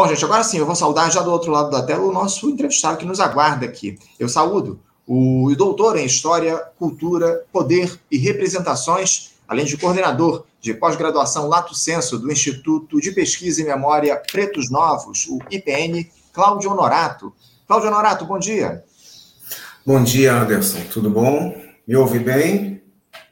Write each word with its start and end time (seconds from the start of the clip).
Bom, 0.00 0.08
gente, 0.08 0.24
agora 0.24 0.42
sim, 0.42 0.56
eu 0.56 0.64
vou 0.64 0.74
saudar 0.74 1.12
já 1.12 1.20
do 1.20 1.30
outro 1.30 1.52
lado 1.52 1.70
da 1.70 1.82
tela 1.82 2.02
o 2.06 2.10
nosso 2.10 2.48
entrevistado 2.48 2.96
que 2.96 3.04
nos 3.04 3.20
aguarda 3.20 3.66
aqui. 3.66 3.98
Eu 4.18 4.30
saúdo 4.30 4.80
o 5.06 5.54
doutor 5.54 5.98
em 5.98 6.06
História, 6.06 6.56
Cultura, 6.78 7.44
Poder 7.52 8.00
e 8.10 8.16
Representações, 8.16 9.32
além 9.46 9.66
de 9.66 9.76
coordenador 9.76 10.46
de 10.58 10.72
pós-graduação 10.72 11.48
Lato 11.48 11.74
Senso 11.74 12.18
do 12.18 12.32
Instituto 12.32 12.98
de 12.98 13.12
Pesquisa 13.12 13.60
e 13.60 13.64
Memória 13.64 14.16
Pretos 14.32 14.70
Novos, 14.70 15.26
o 15.28 15.38
IPN, 15.50 16.10
Cláudio 16.32 16.70
Honorato. 16.70 17.30
Cláudio 17.68 17.90
Honorato, 17.90 18.24
bom 18.24 18.38
dia. 18.38 18.82
Bom 19.84 20.02
dia, 20.02 20.32
Anderson. 20.32 20.80
Tudo 20.90 21.10
bom? 21.10 21.54
Me 21.86 21.94
ouve 21.94 22.20
bem? 22.20 22.82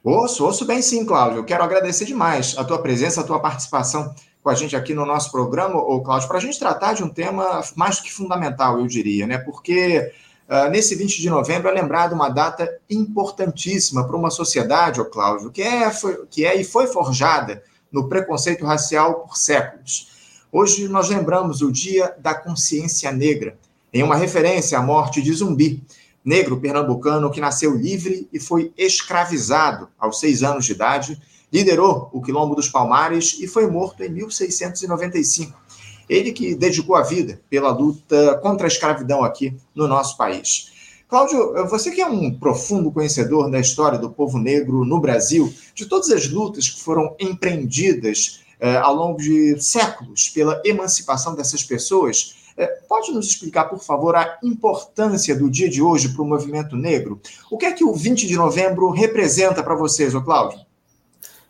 Ouço, 0.05 0.45
ouço 0.45 0.67
bem 0.67 0.83
sim, 0.83 1.07
Cláudio. 1.07 1.39
Eu 1.39 1.45
quero 1.45 1.65
agradecer 1.65 2.05
demais 2.05 2.55
a 2.59 2.63
tua 2.63 2.79
presença, 2.79 3.23
a 3.23 3.25
tua 3.25 3.41
participação 3.41 4.15
com 4.49 4.53
a 4.53 4.55
gente 4.55 4.75
aqui 4.75 4.95
no 4.95 5.05
nosso 5.05 5.31
programa, 5.31 5.79
ô 5.79 6.01
Cláudio, 6.01 6.27
para 6.27 6.39
a 6.39 6.41
gente 6.41 6.59
tratar 6.59 6.95
de 6.95 7.05
um 7.05 7.09
tema 7.11 7.61
mais 7.77 8.01
que 8.01 8.11
fundamental, 8.11 8.81
eu 8.81 8.87
diria, 8.87 9.27
né? 9.27 9.37
Porque 9.37 10.11
uh, 10.49 10.71
nesse 10.71 10.95
20 10.95 11.21
de 11.21 11.29
novembro 11.29 11.69
é 11.69 11.73
lembrado 11.73 12.15
uma 12.15 12.31
data 12.31 12.67
importantíssima 12.89 14.07
para 14.07 14.17
uma 14.17 14.31
sociedade, 14.31 15.03
ô 15.03 15.05
Cláudio, 15.05 15.51
que 15.51 15.61
é, 15.61 15.91
foi, 15.91 16.25
que 16.31 16.47
é 16.47 16.59
e 16.59 16.65
foi 16.65 16.87
forjada 16.87 17.63
no 17.93 18.09
preconceito 18.09 18.65
racial 18.65 19.17
por 19.17 19.37
séculos. 19.37 20.09
Hoje 20.51 20.89
nós 20.89 21.11
lembramos 21.11 21.61
o 21.61 21.71
Dia 21.71 22.15
da 22.19 22.35
Consciência 22.35 23.13
Negra, 23.13 23.55
em 23.93 24.03
uma 24.03 24.17
referência 24.17 24.79
à 24.79 24.83
morte 24.83 25.21
de 25.21 25.31
Zumbi, 25.31 25.85
negro 26.25 26.59
pernambucano 26.59 27.31
que 27.31 27.39
nasceu 27.39 27.77
livre 27.77 28.27
e 28.33 28.41
foi 28.41 28.73
escravizado 28.79 29.91
aos 29.99 30.19
seis 30.19 30.43
anos 30.43 30.65
de 30.65 30.73
idade 30.73 31.21
liderou 31.53 32.09
o 32.13 32.23
Quilombo 32.23 32.55
dos 32.55 32.69
Palmares 32.69 33.39
e 33.41 33.47
foi 33.47 33.67
morto 33.67 34.03
em 34.03 34.11
1695. 34.11 35.59
Ele 36.09 36.33
que 36.33 36.55
dedicou 36.55 36.97
a 36.97 37.03
vida 37.03 37.41
pela 37.51 37.71
luta 37.71 38.39
contra 38.43 38.67
a 38.67 38.69
escravidão 38.69 39.23
aqui 39.23 39.57
no 39.75 39.87
nosso 39.87 40.17
país. 40.17 40.73
Cláudio, 41.09 41.67
você 41.69 41.91
que 41.91 42.03
é 42.03 42.07
um 42.07 42.31
profundo 42.39 42.93
conhecedor 42.93 43.51
da 43.51 43.59
história 43.59 43.99
do 43.99 44.11
povo 44.11 44.39
negro 44.39 44.85
no 44.85 45.01
Brasil, 45.01 45.53
de 45.75 45.87
todas 45.87 46.11
as 46.11 46.29
lutas 46.29 46.69
que 46.69 46.83
foram 46.83 47.15
empreendidas 47.19 48.41
eh, 48.61 48.77
ao 48.77 48.95
longo 48.95 49.19
de 49.19 49.59
séculos 49.59 50.29
pela 50.29 50.61
emancipação 50.67 51.35
dessas 51.35 51.63
pessoas, 51.63 52.37
eh, 52.59 52.67
pode 52.87 53.11
nos 53.11 53.27
explicar, 53.27 53.65
por 53.65 53.79
favor, 53.79 54.17
a 54.17 54.39
importância 54.43 55.35
do 55.35 55.49
dia 55.49 55.71
de 55.71 55.81
hoje 55.81 56.11
para 56.11 56.23
o 56.23 56.27
movimento 56.27 56.77
negro? 56.77 57.19
O 57.51 57.57
que 57.57 57.65
é 57.65 57.73
que 57.73 57.85
o 57.85 57.95
20 57.95 58.27
de 58.27 58.37
novembro 58.37 58.91
representa 58.91 59.63
para 59.63 59.75
vocês, 59.75 60.15
ô 60.15 60.21
Cláudio? 60.21 60.68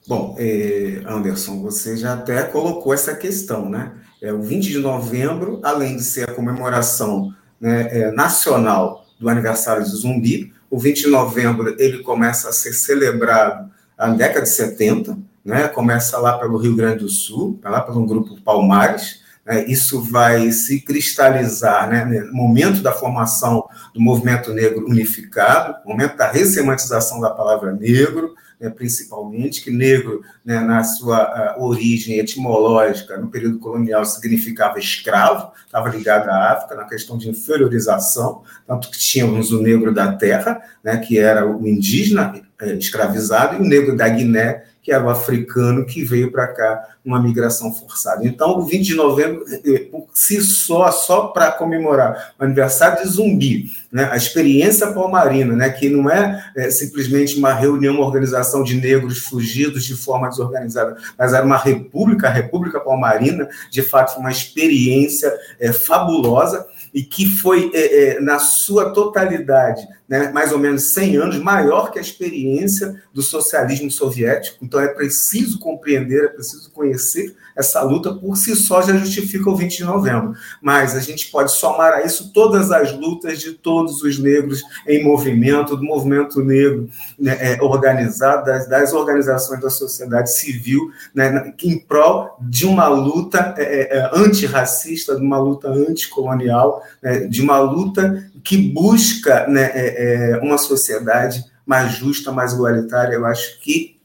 Bom, 0.09 0.34
é, 0.39 1.03
Anderson, 1.06 1.61
você 1.61 1.95
já 1.95 2.14
até 2.14 2.42
colocou 2.45 2.95
essa 2.95 3.14
questão, 3.14 3.69
né? 3.69 3.92
É, 4.23 4.33
o 4.33 4.41
20 4.41 4.70
de 4.70 4.78
novembro, 4.78 5.61
além 5.62 5.97
de 5.97 6.03
ser 6.03 6.31
a 6.31 6.33
comemoração 6.33 7.34
né, 7.61 7.89
é, 7.91 8.11
nacional 8.11 9.05
do 9.20 9.28
aniversário 9.28 9.84
de 9.84 9.91
Zumbi, 9.91 10.50
o 10.70 10.78
20 10.78 11.03
de 11.03 11.09
novembro 11.09 11.77
ele 11.78 12.03
começa 12.03 12.48
a 12.48 12.53
ser 12.53 12.73
celebrado 12.73 13.70
na 13.98 14.09
década 14.09 14.45
de 14.45 14.48
70, 14.48 15.19
né? 15.45 15.69
Começa 15.69 16.17
lá 16.17 16.39
pelo 16.39 16.56
Rio 16.56 16.75
Grande 16.75 17.00
do 17.00 17.11
Sul, 17.11 17.61
lá 17.62 17.83
pelo 17.83 18.06
grupo 18.06 18.41
Palmares, 18.41 19.20
né? 19.45 19.67
isso 19.67 20.00
vai 20.00 20.50
se 20.53 20.81
cristalizar 20.81 21.87
né, 21.87 22.06
no 22.06 22.33
momento 22.33 22.81
da 22.81 22.93
formação 22.93 23.69
do 23.93 24.00
movimento 24.00 24.55
negro 24.55 24.87
unificado, 24.87 25.77
momento 25.87 26.17
da 26.17 26.31
ressemantização 26.31 27.20
da 27.20 27.28
palavra 27.28 27.75
negro, 27.75 28.34
né, 28.61 28.70
principalmente, 28.70 29.62
que 29.62 29.70
negro, 29.70 30.23
né, 30.45 30.61
na 30.61 30.83
sua 30.83 31.56
uh, 31.56 31.62
origem 31.62 32.19
etimológica, 32.19 33.17
no 33.17 33.28
período 33.28 33.59
colonial, 33.59 34.05
significava 34.05 34.78
escravo, 34.78 35.53
estava 35.65 35.89
ligado 35.89 36.28
à 36.28 36.53
África, 36.53 36.75
na 36.75 36.84
questão 36.84 37.17
de 37.17 37.28
inferiorização, 37.28 38.43
tanto 38.66 38.91
que 38.91 38.99
tínhamos 38.99 39.53
o 39.53 39.62
negro 39.62 39.93
da 39.94 40.12
terra, 40.12 40.60
né, 40.83 40.97
que 40.99 41.19
era 41.19 41.47
o 41.47 41.66
indígena 41.66 42.41
eh, 42.60 42.75
escravizado, 42.75 43.56
e 43.56 43.59
o 43.60 43.69
negro 43.69 43.97
da 43.97 44.09
Guiné, 44.09 44.65
que 44.88 44.93
era 44.94 45.04
o 45.04 45.10
africano 45.10 45.84
que 45.84 46.03
veio 46.03 46.32
para 46.32 46.47
cá 46.47 46.82
uma 47.04 47.21
migração 47.21 47.71
forçada. 47.75 48.26
Então, 48.26 48.59
o 48.59 48.62
20 48.62 48.87
de 48.87 48.94
novembro, 48.94 49.44
eh, 49.62 49.81
por 49.81 50.09
si 50.15 50.41
só, 50.41 50.91
só 50.91 51.26
para 51.26 51.53
comemorar 51.53 52.32
o 52.41 52.44
aniversário 52.44 53.03
de 53.03 53.06
Zumbi, 53.10 53.71
né, 53.93 54.09
a 54.10 54.16
experiência 54.16 54.87
palmarina, 54.87 55.54
né, 55.54 55.69
que 55.69 55.91
não 55.91 56.10
é, 56.10 56.43
é, 56.56 56.71
simplesmente 56.71 57.37
uma 57.37 57.53
reunião, 57.53 57.97
uma 57.97 58.06
organização 58.06 58.62
de 58.62 58.81
negros 58.81 59.19
fugidos 59.19 59.84
de 59.84 59.94
forma 59.94 60.27
desorganizada, 60.31 60.97
mas 61.19 61.34
era 61.34 61.44
uma 61.44 61.59
república, 61.59 62.28
a 62.28 62.32
República 62.32 62.81
Palmarina, 62.81 63.47
de 63.71 63.82
fato, 63.82 64.19
uma 64.19 64.31
experiência 64.31 65.31
é, 65.60 65.71
fabulosa 65.71 66.66
e 66.93 67.03
que 67.03 67.26
foi, 67.26 67.71
é, 67.75 68.16
é, 68.16 68.21
na 68.21 68.38
sua 68.38 68.91
totalidade, 68.91 69.87
né, 70.09 70.31
mais 70.32 70.53
ou 70.53 70.59
menos 70.59 70.94
100 70.94 71.16
anos, 71.16 71.38
maior 71.38 71.91
que 71.91 71.99
a 71.99 72.03
experiência 72.03 73.03
do 73.12 73.22
socialismo 73.22 73.91
soviético. 73.91 74.65
Então, 74.65 74.81
é 74.81 74.88
preciso 74.88 75.59
compreender, 75.59 76.25
é 76.25 76.28
preciso 76.28 76.71
conhecer 76.71 77.37
essa 77.59 77.83
luta, 77.83 78.15
por 78.15 78.37
si 78.37 78.55
só 78.55 78.81
já 78.81 78.97
justifica 78.97 79.51
o 79.51 79.57
20 79.57 79.79
de 79.79 79.85
novembro. 79.85 80.33
Mas 80.63 80.95
a 80.95 81.01
gente 81.01 81.29
pode 81.29 81.51
somar 81.51 81.93
a 81.95 82.03
isso 82.03 82.33
todas 82.33 82.71
as 82.71 82.97
lutas 82.97 83.41
de 83.41 83.53
todos 83.53 84.01
os 84.03 84.17
negros 84.19 84.63
em 84.87 85.03
movimento, 85.03 85.77
do 85.77 85.83
movimento 85.83 86.41
negro 86.41 86.89
né, 87.19 87.37
é, 87.41 87.59
organizado, 87.61 88.45
das, 88.45 88.69
das, 88.69 88.93
organizações 88.93 89.61
da 89.61 89.71
sociedade 89.71 90.33
civil, 90.33 90.91
né, 91.13 91.53
em 91.65 91.79
prol 91.79 92.37
de 92.41 92.65
uma 92.65 92.87
luta 92.87 93.55
é, 93.59 93.63
é, 93.63 93.99
é 93.99 94.11
antirracista, 94.15 95.17
de 95.17 95.23
uma 95.23 95.39
luta 95.39 95.69
anticolonial, 95.69 96.81
né, 97.03 97.27
de 97.27 97.43
uma 97.43 97.59
luta 97.59 98.31
que 98.45 98.57
busca 98.57 99.49
né, 99.49 99.71
é, 99.75 100.35
é, 100.35 100.39
uma 100.39 100.59
sociedade 100.59 101.45
mais 101.67 101.93
justa, 101.93 102.31
mais 102.31 102.53
igualitária. 102.53 103.15
Eu 103.15 103.27
acho 103.27 103.61
que 103.61 103.97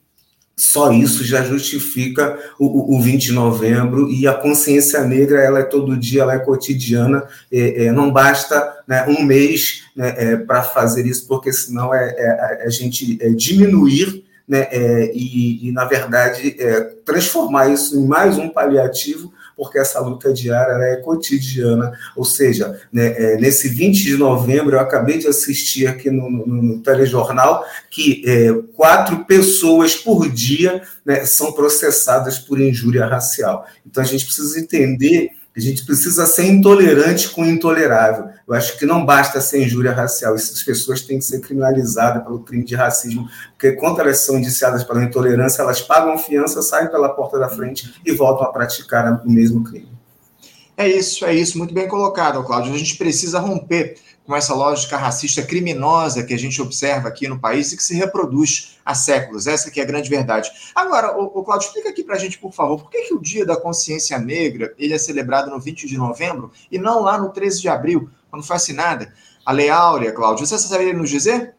só 0.56 0.92
isso 0.92 1.24
já 1.24 1.44
justifica 1.44 2.38
o, 2.60 2.96
o 2.96 3.02
20 3.02 3.24
de 3.24 3.32
novembro 3.32 4.10
e 4.10 4.28
a 4.28 4.34
consciência 4.34 5.04
negra 5.04 5.42
ela 5.42 5.60
é 5.60 5.64
todo 5.64 5.98
dia, 5.98 6.22
ela 6.22 6.36
é 6.36 6.40
cotidiana, 6.40 7.24
é, 7.52 7.86
é, 7.86 7.92
não 7.92 8.12
basta 8.12 8.72
né, 8.88 9.06
um 9.08 9.24
mês 9.24 9.84
né, 9.96 10.14
é, 10.16 10.36
para 10.38 10.62
fazer 10.62 11.08
isso, 11.08 11.28
porque 11.28 11.52
senão 11.52 11.94
é, 11.94 12.10
é 12.10 12.64
a 12.66 12.70
gente 12.70 13.18
é 13.20 13.30
diminuir 13.30 14.24
né, 14.48 14.68
é, 14.72 15.12
e, 15.16 15.70
e, 15.70 15.72
na 15.72 15.86
verdade, 15.86 16.56
transformar 17.06 17.70
isso 17.70 17.98
em 17.98 18.06
mais 18.06 18.38
um 18.38 18.50
paliativo 18.50 19.34
porque 19.56 19.78
essa 19.78 20.00
luta 20.00 20.34
diária 20.34 20.74
é 20.86 20.98
cotidiana. 20.98 21.92
Ou 22.16 22.26
seja, 22.26 22.80
né, 22.92 23.14
é, 23.18 23.38
nesse 23.38 23.70
20 23.70 24.04
de 24.04 24.18
novembro, 24.18 24.76
eu 24.76 24.80
acabei 24.80 25.18
de 25.18 25.28
assistir 25.28 25.88
aqui 25.88 26.10
no, 26.10 26.30
no, 26.30 26.46
no 26.46 26.80
telejornal 26.80 27.66
que 27.90 28.24
é, 28.26 28.54
quatro 28.74 29.26
pessoas 29.26 29.96
por 29.96 30.30
dia 30.30 30.82
né, 31.06 31.26
são 31.26 31.52
processadas 31.52 32.40
por 32.40 32.60
injúria 32.60 33.06
racial. 33.06 33.66
Então 33.86 34.04
a 34.04 34.06
gente 34.06 34.26
precisa 34.26 34.60
entender 34.60 35.32
a 35.56 35.60
gente 35.60 35.86
precisa 35.86 36.26
ser 36.26 36.46
intolerante 36.46 37.30
com 37.30 37.44
o 37.44 37.46
intolerável. 37.46 38.30
Eu 38.48 38.56
acho 38.56 38.78
que 38.78 38.86
não 38.86 39.06
basta 39.06 39.40
ser 39.40 39.64
injúria 39.64 39.92
racial, 39.92 40.34
essas 40.36 40.64
pessoas 40.64 41.02
têm 41.02 41.20
que 41.20 41.26
ser 41.26 41.40
criminalizadas 41.42 42.24
pelo 42.24 42.40
crime 42.40 42.64
de 42.64 42.76
racismo, 42.76 43.28
porque 43.52 43.74
quando 43.74 44.00
elas 44.00 44.20
são 44.20 44.38
indiciadas 44.38 44.84
pela 44.84 45.04
intolerância, 45.04 45.62
elas 45.62 45.82
pagam 45.82 46.18
fiança, 46.18 46.62
saem 46.62 46.90
pela 46.90 47.10
porta 47.10 47.38
da 47.38 47.50
frente 47.50 47.94
e 48.04 48.12
voltam 48.14 48.48
a 48.48 48.52
praticar 48.52 49.22
o 49.24 49.30
mesmo 49.30 49.64
crime. 49.64 49.94
É 50.76 50.88
isso, 50.88 51.24
é 51.24 51.36
isso, 51.36 51.58
muito 51.58 51.74
bem 51.74 51.88
colocado, 51.88 52.44
Cláudio. 52.44 52.74
A 52.74 52.78
gente 52.78 52.98
precisa 52.98 53.40
romper 53.40 53.96
com 54.26 54.36
essa 54.36 54.54
lógica 54.54 54.98
racista 54.98 55.44
criminosa 55.44 56.24
que 56.24 56.34
a 56.34 56.40
gente 56.40 56.62
observa 56.62 57.10
aqui 57.10 57.28
no 57.28 57.40
país 57.40 57.72
e 57.72 57.78
que 57.78 57.84
se 57.84 57.94
reproduz 57.96 58.78
há 58.86 58.96
séculos. 58.96 59.48
Essa 59.48 59.70
que 59.70 59.80
é 59.80 59.84
a 59.84 59.86
grande 59.86 60.10
verdade. 60.10 60.50
Agora, 60.74 61.18
o, 61.18 61.40
o 61.40 61.44
Claudio, 61.44 61.68
explica 61.68 61.90
aqui 61.90 62.04
para 62.04 62.16
a 62.16 62.20
gente, 62.20 62.38
por 62.38 62.54
favor, 62.54 62.80
por 62.82 62.90
que, 62.90 63.02
que 63.02 63.14
o 63.14 63.20
Dia 63.20 63.46
da 63.46 63.58
Consciência 63.58 64.18
Negra 64.18 64.74
ele 64.78 64.94
é 64.94 64.98
celebrado 64.98 65.50
no 65.50 65.60
20 65.60 65.88
de 65.88 65.98
novembro 65.98 66.52
e 66.72 66.78
não 66.78 67.02
lá 67.02 67.18
no 67.18 67.30
13 67.30 67.62
de 67.62 67.70
abril, 67.70 68.10
quando 68.30 68.46
foi 68.46 68.56
assinada 68.56 69.14
a 69.46 69.52
Lei 69.52 69.70
Áurea, 69.70 70.12
Cláudio? 70.12 70.46
Você 70.46 70.58
saberia 70.58 70.94
nos 70.94 71.10
dizer? 71.10 71.56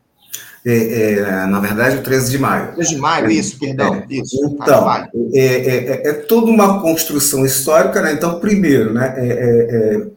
É, 0.66 1.12
é, 1.12 1.46
na 1.46 1.60
verdade, 1.60 1.98
o 1.98 2.02
13 2.02 2.30
de 2.30 2.38
maio. 2.38 2.72
13 2.72 2.94
de 2.94 2.96
maio, 2.96 3.30
isso, 3.30 3.58
perdão. 3.58 3.96
É, 3.96 4.06
isso, 4.08 4.42
então, 4.46 4.90
é, 5.34 5.38
é, 5.38 6.08
é, 6.08 6.12
toda 6.14 6.50
uma 6.50 6.80
construção 6.80 7.44
histórica, 7.44 8.00
né? 8.00 8.14
Então, 8.14 8.40
primeiro, 8.40 8.94
né, 8.94 9.14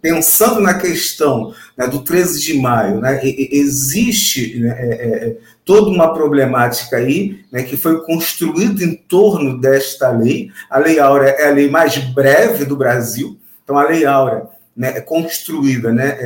pensando 0.01 0.61
na 0.61 0.75
questão 0.75 1.53
né, 1.77 1.85
do 1.85 1.99
13 1.99 2.39
de 2.39 2.53
maio, 2.53 3.01
né, 3.01 3.19
existe 3.51 4.57
né, 4.61 5.35
toda 5.65 5.89
uma 5.89 6.13
problemática 6.13 6.95
aí 6.95 7.41
né, 7.51 7.63
que 7.63 7.75
foi 7.75 8.01
construída 8.05 8.81
em 8.85 8.95
torno 8.95 9.59
desta 9.59 10.11
lei. 10.11 10.49
A 10.69 10.79
Lei 10.79 10.97
Áurea 10.97 11.27
é 11.27 11.49
a 11.49 11.53
lei 11.53 11.69
mais 11.69 11.97
breve 11.97 12.63
do 12.63 12.77
Brasil. 12.77 13.37
Então, 13.65 13.77
a 13.77 13.83
Lei 13.83 14.05
Áurea 14.05 14.43
né, 14.73 14.93
é 14.95 15.01
construída 15.01 15.91
né, 15.91 16.17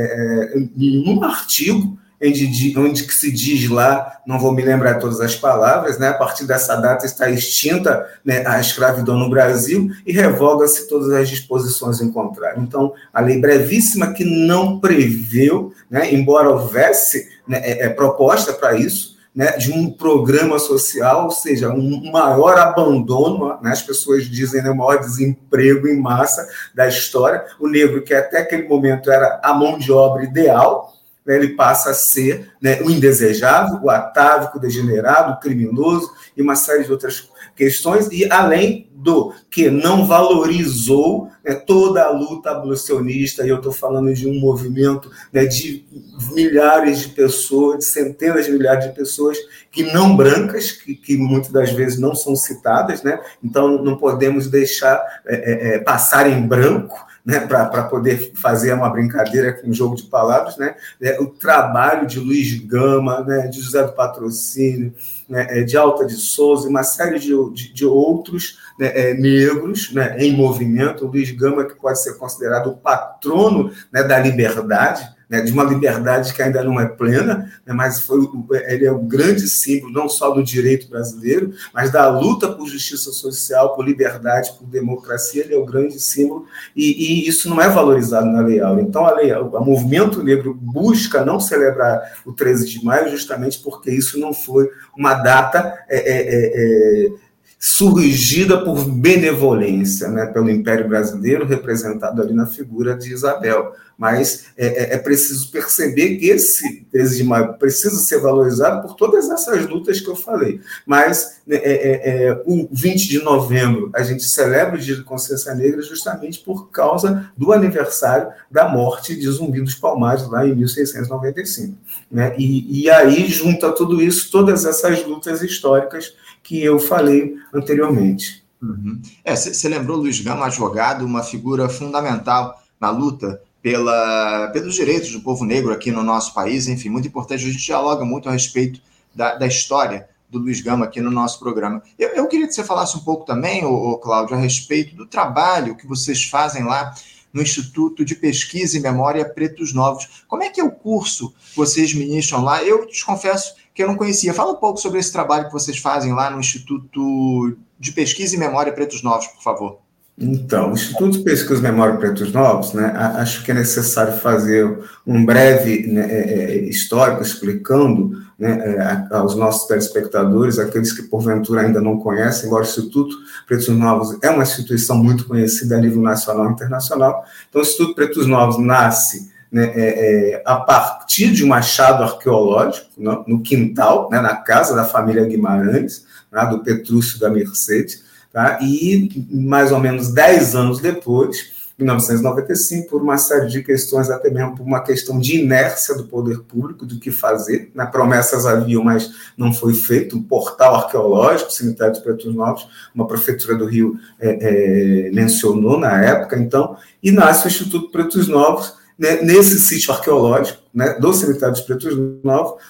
em 0.77 1.09
um 1.09 1.23
artigo, 1.23 1.99
onde, 2.21 2.73
onde 2.77 3.03
que 3.03 3.13
se 3.13 3.31
diz 3.31 3.67
lá, 3.69 4.21
não 4.25 4.39
vou 4.39 4.53
me 4.53 4.61
lembrar 4.61 4.99
todas 4.99 5.19
as 5.19 5.35
palavras, 5.35 5.97
né, 5.97 6.09
a 6.09 6.13
partir 6.13 6.45
dessa 6.45 6.75
data 6.75 7.05
está 7.05 7.29
extinta 7.29 8.07
né, 8.23 8.45
a 8.45 8.59
escravidão 8.59 9.17
no 9.17 9.29
Brasil 9.29 9.89
e 10.05 10.11
revoga-se 10.11 10.87
todas 10.87 11.11
as 11.11 11.27
disposições 11.27 11.99
em 11.99 12.11
contrário. 12.11 12.61
Então, 12.61 12.93
a 13.11 13.21
lei 13.21 13.39
brevíssima 13.39 14.13
que 14.13 14.23
não 14.23 14.79
preveu, 14.79 15.73
né, 15.89 16.13
embora 16.13 16.49
houvesse 16.49 17.27
né, 17.47 17.59
é, 17.63 17.85
é, 17.87 17.89
proposta 17.89 18.53
para 18.53 18.75
isso, 18.75 19.19
né, 19.33 19.57
de 19.57 19.71
um 19.71 19.89
programa 19.89 20.59
social, 20.59 21.23
ou 21.23 21.31
seja, 21.31 21.69
um 21.69 22.11
maior 22.11 22.57
abandono, 22.59 23.57
né, 23.61 23.71
as 23.71 23.81
pessoas 23.81 24.25
dizem, 24.25 24.61
né, 24.61 24.69
o 24.69 24.75
maior 24.75 24.99
desemprego 24.99 25.87
em 25.87 25.97
massa 25.97 26.45
da 26.75 26.87
história. 26.87 27.43
O 27.59 27.67
negro, 27.67 28.03
que 28.03 28.13
até 28.13 28.39
aquele 28.39 28.67
momento 28.67 29.09
era 29.09 29.39
a 29.41 29.53
mão 29.53 29.77
de 29.77 29.91
obra 29.91 30.23
ideal, 30.23 30.93
né, 31.25 31.35
ele 31.35 31.49
passa 31.49 31.91
a 31.91 31.93
ser 31.93 32.51
né, 32.61 32.81
o 32.81 32.89
indesejável, 32.89 33.79
o 33.81 33.89
atávico, 33.89 34.57
o 34.57 34.61
degenerado, 34.61 35.33
o 35.33 35.39
criminoso 35.39 36.11
e 36.35 36.41
uma 36.41 36.55
série 36.55 36.83
de 36.83 36.91
outras 36.91 37.29
questões, 37.55 38.07
e 38.11 38.29
além 38.31 38.89
do 38.93 39.33
que 39.49 39.69
não 39.69 40.05
valorizou 40.05 41.29
né, 41.43 41.53
toda 41.53 42.03
a 42.03 42.11
luta 42.11 42.51
abolicionista, 42.51 43.45
e 43.45 43.49
eu 43.49 43.57
estou 43.57 43.71
falando 43.71 44.13
de 44.13 44.27
um 44.27 44.39
movimento 44.39 45.11
né, 45.33 45.45
de 45.45 45.85
milhares 46.33 47.01
de 47.01 47.09
pessoas, 47.09 47.79
de 47.79 47.85
centenas 47.85 48.45
de 48.45 48.51
milhares 48.51 48.85
de 48.85 48.93
pessoas 48.93 49.37
que 49.71 49.83
não 49.91 50.15
brancas, 50.15 50.71
que, 50.71 50.95
que 50.95 51.17
muitas 51.17 51.51
das 51.51 51.71
vezes 51.71 51.99
não 51.99 52.13
são 52.15 52.35
citadas, 52.35 53.03
né? 53.03 53.19
então 53.43 53.83
não 53.83 53.97
podemos 53.97 54.47
deixar 54.47 55.01
é, 55.25 55.35
é, 55.35 55.75
é 55.75 55.79
passar 55.79 56.29
em 56.29 56.47
branco 56.47 57.10
né, 57.25 57.39
para 57.39 57.83
poder 57.83 58.31
fazer 58.35 58.73
uma 58.73 58.89
brincadeira 58.89 59.53
com 59.53 59.69
um 59.69 59.73
jogo 59.73 59.95
de 59.95 60.03
palavras, 60.03 60.57
né, 60.57 60.75
é, 61.01 61.19
o 61.19 61.27
trabalho 61.27 62.07
de 62.07 62.19
Luiz 62.19 62.59
Gama, 62.65 63.21
né, 63.21 63.47
de 63.47 63.61
José 63.61 63.83
do 63.83 63.93
Patrocínio, 63.93 64.93
né, 65.29 65.47
é, 65.49 65.63
de 65.63 65.77
Alta 65.77 66.05
de 66.05 66.15
Souza, 66.15 66.67
uma 66.67 66.83
série 66.83 67.19
de, 67.19 67.31
de, 67.53 67.73
de 67.73 67.85
outros 67.85 68.59
né, 68.79 68.91
é, 68.93 69.13
negros 69.13 69.93
né, 69.93 70.17
em 70.19 70.35
movimento. 70.35 71.05
O 71.05 71.07
Luiz 71.07 71.31
Gama, 71.31 71.65
que 71.65 71.75
pode 71.75 72.01
ser 72.01 72.17
considerado 72.17 72.67
o 72.67 72.77
patrono 72.77 73.71
né, 73.91 74.03
da 74.03 74.19
liberdade, 74.19 75.07
né, 75.31 75.39
de 75.39 75.53
uma 75.53 75.63
liberdade 75.63 76.33
que 76.33 76.41
ainda 76.41 76.61
não 76.61 76.77
é 76.77 76.85
plena, 76.85 77.49
né, 77.65 77.73
mas 77.73 78.01
foi, 78.01 78.19
ele 78.67 78.85
é 78.85 78.91
um 78.91 79.07
grande 79.07 79.47
símbolo 79.47 79.93
não 79.93 80.09
só 80.09 80.31
do 80.31 80.43
direito 80.43 80.89
brasileiro, 80.89 81.53
mas 81.73 81.89
da 81.89 82.09
luta 82.09 82.49
por 82.49 82.67
justiça 82.67 83.13
social, 83.13 83.73
por 83.73 83.85
liberdade, 83.85 84.51
por 84.59 84.67
democracia, 84.67 85.45
ele 85.45 85.55
é 85.55 85.57
o 85.57 85.65
grande 85.65 85.97
símbolo, 86.01 86.45
e, 86.75 87.23
e 87.23 87.29
isso 87.29 87.49
não 87.49 87.61
é 87.61 87.69
valorizado 87.69 88.27
na 88.27 88.41
Lei 88.41 88.59
Áurea. 88.59 88.83
Então, 88.83 89.05
a 89.05 89.15
Lei 89.15 89.31
o 89.31 89.61
movimento 89.61 90.21
negro 90.21 90.53
busca 90.53 91.23
não 91.23 91.39
celebrar 91.39 92.01
o 92.25 92.33
13 92.33 92.67
de 92.67 92.83
maio 92.83 93.09
justamente 93.09 93.59
porque 93.59 93.89
isso 93.89 94.19
não 94.19 94.33
foi 94.33 94.69
uma 94.97 95.13
data... 95.13 95.73
É, 95.87 95.97
é, 95.97 96.17
é, 96.27 97.07
é 97.07 97.30
surgida 97.63 98.57
por 98.65 98.83
benevolência, 98.85 100.07
né, 100.09 100.25
pelo 100.25 100.49
Império 100.49 100.89
Brasileiro, 100.89 101.45
representado 101.45 102.19
ali 102.19 102.33
na 102.33 102.47
figura 102.47 102.97
de 102.97 103.13
Isabel. 103.13 103.73
Mas 103.95 104.45
é, 104.57 104.65
é, 104.65 104.95
é 104.95 104.97
preciso 104.97 105.51
perceber 105.51 106.17
que 106.17 106.27
esse 106.27 106.87
13 106.91 107.17
de 107.17 107.23
maio 107.23 107.53
precisa 107.59 107.97
ser 107.97 108.19
valorizado 108.19 108.81
por 108.81 108.95
todas 108.95 109.29
essas 109.29 109.67
lutas 109.67 109.99
que 109.99 110.09
eu 110.09 110.15
falei. 110.15 110.59
Mas 110.87 111.39
né, 111.45 111.57
é, 111.57 111.71
é, 111.71 112.25
é, 112.29 112.43
o 112.47 112.67
20 112.71 113.07
de 113.07 113.19
novembro 113.19 113.91
a 113.93 114.01
gente 114.01 114.23
celebra 114.23 114.73
o 114.75 114.79
Dia 114.79 114.95
de 114.95 115.03
Consciência 115.03 115.53
Negra 115.53 115.83
justamente 115.83 116.39
por 116.39 116.71
causa 116.71 117.31
do 117.37 117.53
aniversário 117.53 118.29
da 118.49 118.67
morte 118.67 119.15
de 119.15 119.29
Zumbi 119.29 119.61
dos 119.61 119.75
Palmares, 119.75 120.27
lá 120.27 120.47
em 120.47 120.55
1695. 120.55 121.77
Né? 122.11 122.33
E, 122.39 122.85
e 122.85 122.89
aí 122.89 123.27
junta 123.27 123.71
tudo 123.71 124.01
isso, 124.01 124.31
todas 124.31 124.65
essas 124.65 125.05
lutas 125.05 125.43
históricas 125.43 126.15
que 126.51 126.61
eu 126.61 126.77
falei 126.77 127.37
anteriormente. 127.53 128.43
Uhum. 128.61 129.01
É, 129.23 129.33
você 129.33 129.69
lembrou 129.69 129.95
Luiz 129.95 130.19
Gama, 130.19 130.47
advogado, 130.47 131.05
uma 131.05 131.23
figura 131.23 131.69
fundamental 131.69 132.61
na 132.77 132.89
luta 132.89 133.41
pela, 133.61 134.49
pelos 134.49 134.75
direitos 134.75 135.13
do 135.13 135.21
povo 135.21 135.45
negro 135.45 135.71
aqui 135.71 135.91
no 135.91 136.03
nosso 136.03 136.33
país, 136.33 136.67
enfim, 136.67 136.89
muito 136.89 137.07
importante. 137.07 137.45
A 137.45 137.49
gente 137.49 137.65
dialoga 137.65 138.03
muito 138.03 138.27
a 138.27 138.33
respeito 138.33 138.81
da, 139.15 139.35
da 139.35 139.47
história 139.47 140.09
do 140.29 140.39
Luiz 140.39 140.59
Gama 140.59 140.83
aqui 140.83 140.99
no 140.99 141.09
nosso 141.09 141.39
programa. 141.39 141.81
Eu, 141.97 142.09
eu 142.09 142.27
queria 142.27 142.45
que 142.45 142.53
você 142.53 142.65
falasse 142.65 142.97
um 142.97 143.01
pouco 143.01 143.25
também, 143.25 143.63
ô, 143.63 143.97
Cláudio, 143.97 144.35
a 144.35 144.39
respeito 144.39 144.93
do 144.93 145.05
trabalho 145.05 145.77
que 145.77 145.87
vocês 145.87 146.25
fazem 146.25 146.65
lá 146.65 146.93
no 147.33 147.41
Instituto 147.41 148.03
de 148.03 148.15
Pesquisa 148.15 148.77
e 148.77 148.81
Memória 148.81 149.25
Pretos 149.25 149.73
Novos. 149.73 150.23
Como 150.27 150.43
é 150.43 150.49
que 150.49 150.59
é 150.59 150.63
o 150.63 150.71
curso 150.71 151.33
que 151.51 151.57
vocês 151.57 151.93
ministram 151.93 152.43
lá? 152.43 152.63
Eu 152.63 152.85
te 152.87 153.05
confesso 153.05 153.55
que 153.73 153.81
eu 153.81 153.87
não 153.87 153.95
conhecia. 153.95 154.33
Fala 154.33 154.51
um 154.51 154.57
pouco 154.57 154.79
sobre 154.79 154.99
esse 154.99 155.11
trabalho 155.11 155.47
que 155.47 155.53
vocês 155.53 155.77
fazem 155.77 156.13
lá 156.13 156.29
no 156.29 156.39
Instituto 156.39 157.57
de 157.79 157.91
Pesquisa 157.91 158.35
e 158.35 158.39
Memória 158.39 158.73
Pretos 158.73 159.01
Novos, 159.01 159.27
por 159.27 159.41
favor. 159.41 159.79
Então, 160.23 160.69
o 160.69 160.73
Instituto 160.73 161.17
de 161.17 161.23
Pesquisa 161.23 161.59
Memória 161.59 161.97
Pretos 161.97 162.31
Novos, 162.31 162.73
né, 162.73 162.93
acho 163.15 163.43
que 163.43 163.49
é 163.49 163.55
necessário 163.55 164.13
fazer 164.13 164.79
um 165.05 165.25
breve 165.25 165.87
né, 165.87 166.05
é, 166.07 166.43
é, 166.43 166.55
histórico 166.65 167.23
explicando 167.23 168.21
né, 168.37 169.07
é, 169.11 169.15
aos 169.15 169.35
nossos 169.35 169.67
telespectadores, 169.67 170.59
aqueles 170.59 170.93
que 170.93 171.01
porventura 171.03 171.61
ainda 171.61 171.81
não 171.81 171.97
conhecem, 171.97 172.45
embora 172.45 172.63
o 172.63 172.67
Instituto 172.67 173.15
Pretos 173.47 173.67
Novos 173.69 174.15
é 174.21 174.29
uma 174.29 174.43
instituição 174.43 174.95
muito 174.95 175.25
conhecida 175.25 175.75
a 175.75 175.81
nível 175.81 176.03
nacional 176.03 176.49
e 176.49 176.51
internacional. 176.51 177.25
Então, 177.49 177.59
o 177.59 177.65
Instituto 177.65 177.95
Pretos 177.95 178.27
Novos 178.27 178.59
nasce 178.59 179.31
né, 179.51 179.71
é, 179.73 180.35
é, 180.35 180.43
a 180.45 180.57
partir 180.57 181.31
de 181.31 181.43
um 181.43 181.51
achado 181.51 182.03
arqueológico 182.03 182.87
no, 182.95 183.11
né, 183.11 183.23
no 183.27 183.41
quintal, 183.41 184.07
né, 184.11 184.21
na 184.21 184.35
casa 184.35 184.75
da 184.75 184.85
família 184.85 185.25
Guimarães, 185.25 186.05
né, 186.31 186.45
do 186.45 186.59
Petrúcio 186.59 187.19
da 187.19 187.27
Mercedes, 187.27 188.10
tá? 188.31 188.59
e 188.61 189.25
mais 189.29 189.71
ou 189.71 189.79
menos 189.79 190.13
dez 190.13 190.55
anos 190.55 190.79
depois, 190.79 191.61
1995, 191.81 192.89
por 192.89 193.01
uma 193.01 193.17
série 193.17 193.47
de 193.47 193.63
questões, 193.63 194.09
até 194.09 194.29
mesmo 194.29 194.55
por 194.55 194.63
uma 194.63 194.81
questão 194.81 195.19
de 195.19 195.39
inércia 195.39 195.95
do 195.95 196.05
poder 196.05 196.39
público, 196.39 196.85
do 196.85 196.99
que 196.99 197.11
fazer. 197.11 197.71
Né? 197.73 197.85
Promessas 197.85 198.45
haviam, 198.45 198.83
mas 198.83 199.11
não 199.37 199.53
foi 199.53 199.73
feito. 199.73 200.17
Um 200.17 200.23
portal 200.23 200.75
arqueológico, 200.75 201.51
Cemitério 201.51 201.93
dos 201.93 202.01
Pretos 202.01 202.33
Novos, 202.33 202.67
uma 202.93 203.07
prefeitura 203.07 203.55
do 203.55 203.65
Rio 203.65 203.99
é, 204.19 205.07
é, 205.07 205.11
mencionou 205.11 205.79
na 205.79 206.01
época, 206.03 206.37
então, 206.37 206.77
e 207.01 207.11
nasce 207.11 207.45
o 207.45 207.49
Instituto 207.49 207.91
Pretos 207.91 208.27
Novos, 208.27 208.73
né, 208.97 209.21
nesse 209.21 209.59
sítio 209.59 209.93
arqueológico 209.93 210.60
né, 210.73 210.93
do 210.99 211.13
cemitério 211.13 211.53
dos 211.53 211.61
Pretos 211.61 211.97
Novos, 212.23 212.61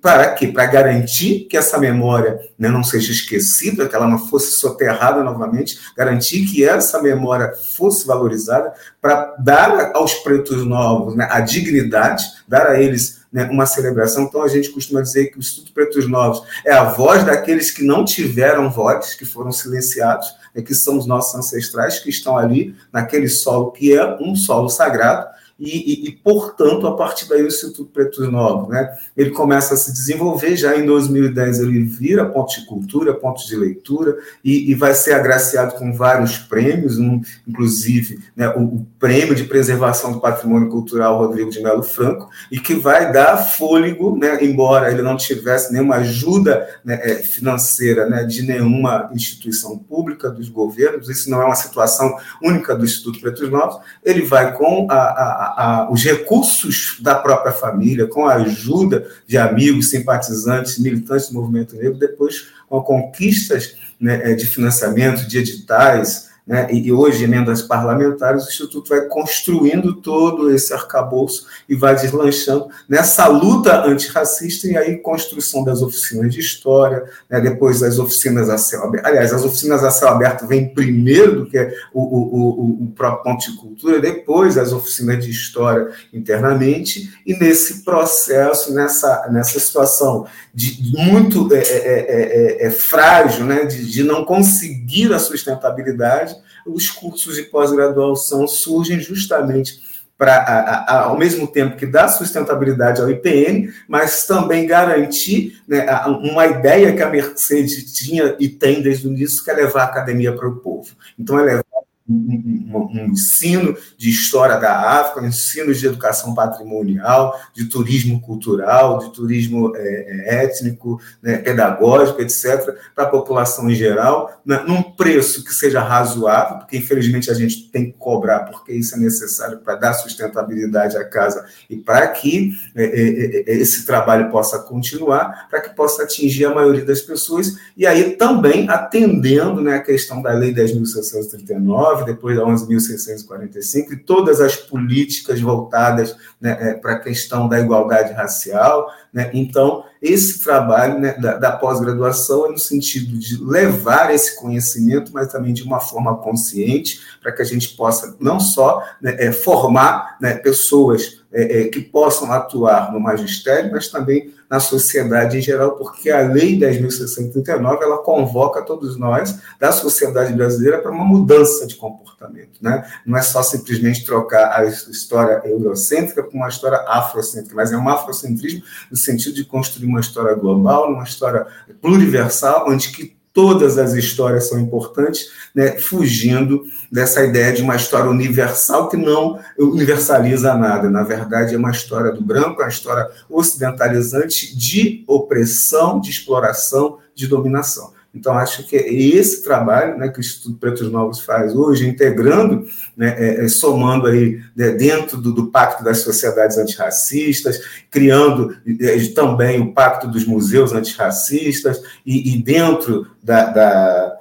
para 0.00 0.30
quê? 0.34 0.48
Para 0.48 0.66
garantir 0.66 1.46
que 1.48 1.56
essa 1.56 1.78
memória 1.78 2.40
né, 2.58 2.68
não 2.68 2.82
seja 2.82 3.12
esquecida, 3.12 3.88
que 3.88 3.94
ela 3.94 4.08
não 4.08 4.18
fosse 4.18 4.52
soterrada 4.52 5.22
novamente, 5.22 5.78
garantir 5.96 6.46
que 6.46 6.64
essa 6.64 7.02
memória 7.02 7.52
fosse 7.76 8.06
valorizada, 8.06 8.72
para 9.00 9.36
dar 9.38 9.92
aos 9.94 10.14
Pretos 10.14 10.64
Novos 10.66 11.14
né, 11.14 11.28
a 11.30 11.40
dignidade, 11.40 12.24
dar 12.48 12.66
a 12.66 12.80
eles 12.80 13.20
né, 13.32 13.48
uma 13.50 13.66
celebração. 13.66 14.24
Então, 14.24 14.42
a 14.42 14.48
gente 14.48 14.70
costuma 14.70 15.00
dizer 15.00 15.26
que 15.26 15.36
o 15.36 15.40
Instituto 15.40 15.72
Pretos 15.72 16.08
Novos 16.08 16.42
é 16.64 16.72
a 16.72 16.84
voz 16.84 17.24
daqueles 17.24 17.70
que 17.70 17.84
não 17.84 18.04
tiveram 18.04 18.70
voz, 18.70 19.14
que 19.14 19.24
foram 19.24 19.52
silenciados, 19.52 20.26
né, 20.54 20.62
que 20.62 20.74
são 20.74 20.98
os 20.98 21.06
nossos 21.06 21.34
ancestrais, 21.34 21.98
que 21.98 22.10
estão 22.10 22.36
ali 22.36 22.74
naquele 22.92 23.28
solo 23.28 23.70
que 23.70 23.96
é 23.96 24.16
um 24.20 24.34
solo 24.34 24.68
sagrado, 24.68 25.28
e, 25.60 26.06
e, 26.06 26.08
e, 26.08 26.12
portanto, 26.12 26.86
a 26.86 26.96
partir 26.96 27.28
daí 27.28 27.42
o 27.42 27.46
Instituto 27.46 27.90
Pretos 27.92 28.26
Novos, 28.32 28.70
né, 28.70 28.90
ele 29.14 29.30
começa 29.30 29.74
a 29.74 29.76
se 29.76 29.92
desenvolver, 29.92 30.56
já 30.56 30.74
em 30.76 30.86
2010 30.86 31.60
ele 31.60 31.84
vira 31.84 32.24
ponto 32.24 32.58
de 32.58 32.64
cultura, 32.64 33.12
ponto 33.12 33.46
de 33.46 33.54
leitura, 33.54 34.16
e, 34.42 34.70
e 34.70 34.74
vai 34.74 34.94
ser 34.94 35.12
agraciado 35.12 35.74
com 35.74 35.92
vários 35.92 36.38
prêmios, 36.38 36.98
um, 36.98 37.20
inclusive 37.46 38.20
né, 38.34 38.48
o, 38.48 38.60
o, 38.62 38.86
Prêmio 38.98 39.34
de 39.34 39.44
Preservação 39.44 40.12
do 40.12 40.20
Patrimônio 40.20 40.68
Cultural 40.68 41.18
Rodrigo 41.18 41.50
de 41.50 41.62
Melo 41.62 41.82
Franco, 41.82 42.28
e 42.50 42.58
que 42.58 42.74
vai 42.74 43.12
dar 43.12 43.36
fôlego, 43.36 44.16
né, 44.16 44.42
embora 44.42 44.90
ele 44.90 45.02
não 45.02 45.16
tivesse 45.16 45.72
nenhuma 45.72 45.96
ajuda 45.96 46.68
né, 46.84 46.98
é, 47.02 47.14
financeira 47.16 48.08
né, 48.08 48.24
de 48.24 48.42
nenhuma 48.42 49.10
instituição 49.12 49.76
pública, 49.76 50.30
dos 50.30 50.48
governos, 50.48 51.08
isso 51.08 51.30
não 51.30 51.42
é 51.42 51.44
uma 51.44 51.54
situação 51.54 52.16
única 52.42 52.74
do 52.74 52.84
Instituto 52.84 53.20
Pretos 53.20 53.50
Novos, 53.50 53.78
ele 54.04 54.22
vai 54.22 54.56
com 54.56 54.86
a, 54.90 54.94
a 54.94 55.49
a, 55.56 55.88
os 55.90 56.02
recursos 56.02 56.96
da 57.00 57.14
própria 57.14 57.52
família, 57.52 58.06
com 58.06 58.26
a 58.26 58.34
ajuda 58.34 59.06
de 59.26 59.36
amigos, 59.36 59.90
simpatizantes, 59.90 60.78
militantes 60.78 61.28
do 61.28 61.34
movimento 61.34 61.76
negro, 61.76 61.98
depois 61.98 62.48
com 62.68 62.80
conquistas 62.82 63.74
né, 64.00 64.32
é, 64.32 64.34
de 64.34 64.46
financiamento, 64.46 65.26
de 65.26 65.38
editais, 65.38 66.29
né, 66.50 66.66
e 66.72 66.92
hoje 66.92 67.22
emendas 67.22 67.62
parlamentares, 67.62 68.44
o 68.44 68.48
Instituto 68.48 68.88
vai 68.88 69.02
construindo 69.02 69.94
todo 69.94 70.50
esse 70.50 70.74
arcabouço 70.74 71.46
e 71.68 71.76
vai 71.76 71.94
deslanchando 71.94 72.66
nessa 72.88 73.28
luta 73.28 73.86
antirracista 73.86 74.66
e 74.66 74.76
aí 74.76 74.96
construção 74.96 75.62
das 75.62 75.80
oficinas 75.80 76.34
de 76.34 76.40
história, 76.40 77.04
né, 77.30 77.40
depois 77.40 77.84
as 77.84 78.00
oficinas 78.00 78.50
a 78.50 78.58
céu 78.58 78.82
aberto. 78.82 79.06
Aliás, 79.06 79.32
as 79.32 79.44
oficinas 79.44 79.84
a 79.84 79.92
céu 79.92 80.08
aberto 80.08 80.44
vêm 80.48 80.74
primeiro 80.74 81.44
do 81.44 81.46
que 81.48 81.56
o, 81.94 82.02
o, 82.02 82.40
o, 82.40 82.84
o 82.84 82.92
próprio 82.96 83.22
ponto 83.22 83.48
de 83.48 83.56
cultura, 83.56 84.00
depois 84.00 84.58
as 84.58 84.72
oficinas 84.72 85.24
de 85.24 85.30
história 85.30 85.92
internamente, 86.12 87.16
e 87.24 87.32
nesse 87.38 87.84
processo, 87.84 88.74
nessa, 88.74 89.28
nessa 89.30 89.60
situação 89.60 90.26
de 90.52 90.82
muito 90.96 91.48
é, 91.54 91.58
é, 91.58 92.62
é, 92.62 92.66
é 92.66 92.70
frágil, 92.72 93.44
né, 93.44 93.66
de, 93.66 93.88
de 93.88 94.02
não 94.02 94.24
conseguir 94.24 95.12
a 95.12 95.18
sustentabilidade, 95.20 96.39
os 96.66 96.90
cursos 96.90 97.36
de 97.36 97.42
pós-graduação 97.44 98.46
surgem 98.46 99.00
justamente 99.00 99.90
para, 100.20 100.84
ao 100.86 101.16
mesmo 101.16 101.46
tempo 101.46 101.78
que 101.78 101.86
dá 101.86 102.06
sustentabilidade 102.06 103.00
ao 103.00 103.10
IPN, 103.10 103.72
mas 103.88 104.26
também 104.26 104.66
garantir 104.66 105.58
né, 105.66 105.86
uma 106.06 106.46
ideia 106.46 106.94
que 106.94 107.02
a 107.02 107.08
Mercedes 107.08 107.90
tinha 107.94 108.36
e 108.38 108.46
tem 108.46 108.82
desde 108.82 109.08
o 109.08 109.10
início, 109.10 109.42
que 109.42 109.50
é 109.50 109.54
levar 109.54 109.80
a 109.80 109.84
academia 109.84 110.30
para 110.36 110.46
o 110.46 110.56
povo. 110.56 110.90
Então, 111.18 111.38
é 111.38 111.42
levar 111.42 111.64
um, 112.10 112.90
um, 112.92 113.06
ensino 113.06 113.76
de 113.96 114.10
história 114.10 114.56
da 114.56 115.00
África, 115.00 115.20
um 115.20 115.26
ensino 115.26 115.72
de 115.72 115.86
educação 115.86 116.34
patrimonial, 116.34 117.38
de 117.54 117.66
turismo 117.66 118.20
cultural, 118.20 118.98
de 118.98 119.12
turismo 119.12 119.72
é, 119.76 119.80
é, 119.80 120.44
étnico, 120.44 121.00
né, 121.22 121.38
pedagógico, 121.38 122.20
etc., 122.20 122.74
para 122.94 123.04
a 123.04 123.08
população 123.08 123.70
em 123.70 123.74
geral, 123.74 124.40
né, 124.44 124.62
num 124.66 124.82
preço 124.82 125.44
que 125.44 125.54
seja 125.54 125.80
razoável, 125.80 126.58
porque 126.58 126.76
infelizmente 126.76 127.30
a 127.30 127.34
gente 127.34 127.70
tem 127.70 127.86
que 127.86 127.98
cobrar, 127.98 128.40
porque 128.40 128.72
isso 128.72 128.94
é 128.94 128.98
necessário 128.98 129.58
para 129.58 129.76
dar 129.76 129.94
sustentabilidade 129.94 130.96
à 130.96 131.04
casa 131.04 131.44
e 131.68 131.76
para 131.76 132.08
que 132.08 132.52
é, 132.74 132.84
é, 132.84 133.52
é, 133.52 133.56
esse 133.56 133.86
trabalho 133.86 134.30
possa 134.30 134.58
continuar, 134.58 135.48
para 135.48 135.60
que 135.60 135.74
possa 135.74 136.02
atingir 136.02 136.46
a 136.46 136.54
maioria 136.54 136.84
das 136.84 137.00
pessoas, 137.00 137.56
e 137.76 137.86
aí 137.86 138.16
também 138.16 138.68
atendendo 138.68 139.60
né, 139.60 139.76
a 139.76 139.80
questão 139.80 140.22
da 140.22 140.32
Lei 140.32 140.52
10.639, 140.54 141.99
depois 142.04 142.36
da 142.36 142.44
11.645, 142.44 143.92
e 143.92 143.96
todas 143.96 144.40
as 144.40 144.56
políticas 144.56 145.40
voltadas 145.40 146.16
né, 146.40 146.56
é, 146.60 146.74
para 146.74 146.92
a 146.92 146.98
questão 146.98 147.48
da 147.48 147.60
igualdade 147.60 148.12
racial. 148.12 148.90
Né? 149.12 149.30
Então, 149.34 149.84
esse 150.00 150.40
trabalho 150.40 150.98
né, 150.98 151.14
da, 151.14 151.36
da 151.36 151.52
pós-graduação 151.52 152.46
é 152.46 152.50
no 152.50 152.58
sentido 152.58 153.18
de 153.18 153.42
levar 153.42 154.12
esse 154.14 154.36
conhecimento, 154.36 155.12
mas 155.12 155.30
também 155.32 155.52
de 155.52 155.62
uma 155.62 155.80
forma 155.80 156.16
consciente, 156.16 157.00
para 157.22 157.32
que 157.32 157.42
a 157.42 157.46
gente 157.46 157.76
possa 157.76 158.16
não 158.20 158.40
só 158.40 158.82
né, 159.00 159.16
é, 159.18 159.32
formar 159.32 160.16
né, 160.20 160.34
pessoas 160.34 161.20
é, 161.32 161.60
é, 161.60 161.68
que 161.68 161.80
possam 161.80 162.32
atuar 162.32 162.92
no 162.92 162.98
magistério, 162.98 163.70
mas 163.70 163.88
também 163.88 164.34
na 164.50 164.58
sociedade 164.58 165.38
em 165.38 165.40
geral, 165.40 165.76
porque 165.76 166.10
a 166.10 166.22
Lei 166.22 166.58
10.639 166.58 167.82
ela 167.82 167.98
convoca 167.98 168.62
todos 168.62 168.98
nós 168.98 169.38
da 169.60 169.70
sociedade 169.70 170.32
brasileira 170.32 170.78
para 170.78 170.90
uma 170.90 171.04
mudança 171.04 171.68
de 171.68 171.76
comportamento. 171.76 172.58
Né? 172.60 172.84
Não 173.06 173.16
é 173.16 173.22
só 173.22 173.44
simplesmente 173.44 174.04
trocar 174.04 174.52
a 174.52 174.64
história 174.64 175.40
eurocêntrica 175.44 176.24
por 176.24 176.34
uma 176.34 176.48
história 176.48 176.78
afrocêntrica, 176.88 177.54
mas 177.54 177.70
é 177.70 177.76
um 177.76 177.88
afrocentrismo 177.88 178.62
no 178.90 178.96
sentido 178.96 179.36
de 179.36 179.44
construir 179.44 179.86
uma 179.86 180.00
história 180.00 180.34
global, 180.34 180.92
uma 180.92 181.04
história 181.04 181.46
pluriversal, 181.80 182.68
onde 182.68 182.90
que 182.90 183.19
todas 183.32 183.78
as 183.78 183.94
histórias 183.94 184.48
são 184.48 184.58
importantes, 184.58 185.30
né, 185.54 185.78
fugindo 185.78 186.64
dessa 186.90 187.24
ideia 187.24 187.52
de 187.52 187.62
uma 187.62 187.76
história 187.76 188.10
universal 188.10 188.88
que 188.88 188.96
não 188.96 189.38
universaliza 189.58 190.54
nada. 190.54 190.90
Na 190.90 191.02
verdade, 191.02 191.54
é 191.54 191.58
uma 191.58 191.70
história 191.70 192.12
do 192.12 192.22
branco, 192.22 192.60
é 192.60 192.64
uma 192.64 192.70
história 192.70 193.08
ocidentalizante 193.28 194.56
de 194.56 195.04
opressão, 195.06 196.00
de 196.00 196.10
exploração, 196.10 196.98
de 197.14 197.26
dominação. 197.26 197.92
Então, 198.12 198.34
acho 198.34 198.66
que 198.66 198.76
é 198.76 198.92
esse 198.92 199.42
trabalho 199.44 199.96
né, 199.96 200.08
que 200.08 200.18
o 200.18 200.20
Instituto 200.20 200.58
Pretos 200.58 200.90
Novos 200.90 201.20
faz 201.20 201.54
hoje, 201.54 201.88
integrando, 201.88 202.66
né, 202.96 203.14
é, 203.16 203.44
é, 203.44 203.48
somando 203.48 204.08
aí 204.08 204.40
né, 204.56 204.72
dentro 204.72 205.16
do, 205.16 205.32
do, 205.32 205.46
Pacto 205.46 205.84
das 205.84 205.98
Sociedades 205.98 206.58
Antirracistas, 206.58 207.60
criando 207.88 208.56
é, 208.80 208.98
também 209.14 209.60
o 209.60 209.72
Pacto 209.72 210.08
dos 210.08 210.24
Museus 210.24 210.72
Antirracistas, 210.72 211.80
e, 212.04 212.34
e 212.34 212.42
dentro 212.42 213.06
da, 213.22 213.44
da, 213.44 214.16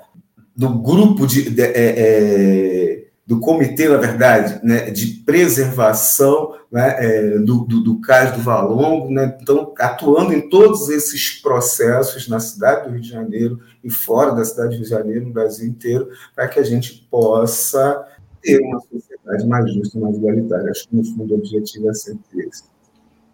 do 0.56 0.70
grupo 0.70 1.26
de, 1.26 1.50
de 1.50 1.62
é, 1.64 3.09
do 3.30 3.40
comitê, 3.40 3.88
na 3.88 3.98
verdade, 3.98 4.60
né, 4.66 4.90
de 4.90 5.06
preservação 5.24 6.56
né, 6.72 6.96
é, 6.98 7.38
do, 7.38 7.60
do, 7.60 7.80
do 7.84 8.02
Cais 8.02 8.36
do 8.36 8.42
Valongo, 8.42 9.12
né, 9.12 9.38
então 9.40 9.72
atuando 9.78 10.34
em 10.34 10.50
todos 10.50 10.90
esses 10.90 11.40
processos 11.40 12.28
na 12.28 12.40
cidade 12.40 12.88
do 12.88 12.94
Rio 12.94 13.02
de 13.02 13.08
Janeiro 13.08 13.60
e 13.84 13.90
fora 13.92 14.32
da 14.32 14.44
cidade 14.44 14.70
do 14.70 14.76
Rio 14.78 14.84
de 14.84 14.90
Janeiro, 14.90 15.28
no 15.28 15.32
Brasil 15.32 15.70
inteiro, 15.70 16.10
para 16.34 16.48
que 16.48 16.60
a 16.60 16.64
gente 16.64 17.08
possa 17.12 18.04
ter 18.42 18.60
uma 18.62 18.80
sociedade 18.80 19.48
mais 19.48 19.74
justa, 19.76 20.00
mais 20.00 20.16
igualitária. 20.16 20.72
Acho 20.72 20.88
que, 20.88 20.96
no 20.96 21.06
fundo, 21.06 21.36
o 21.36 21.38
objetivo 21.38 21.88
é 21.88 21.94
sempre 21.94 22.48
esse. 22.48 22.64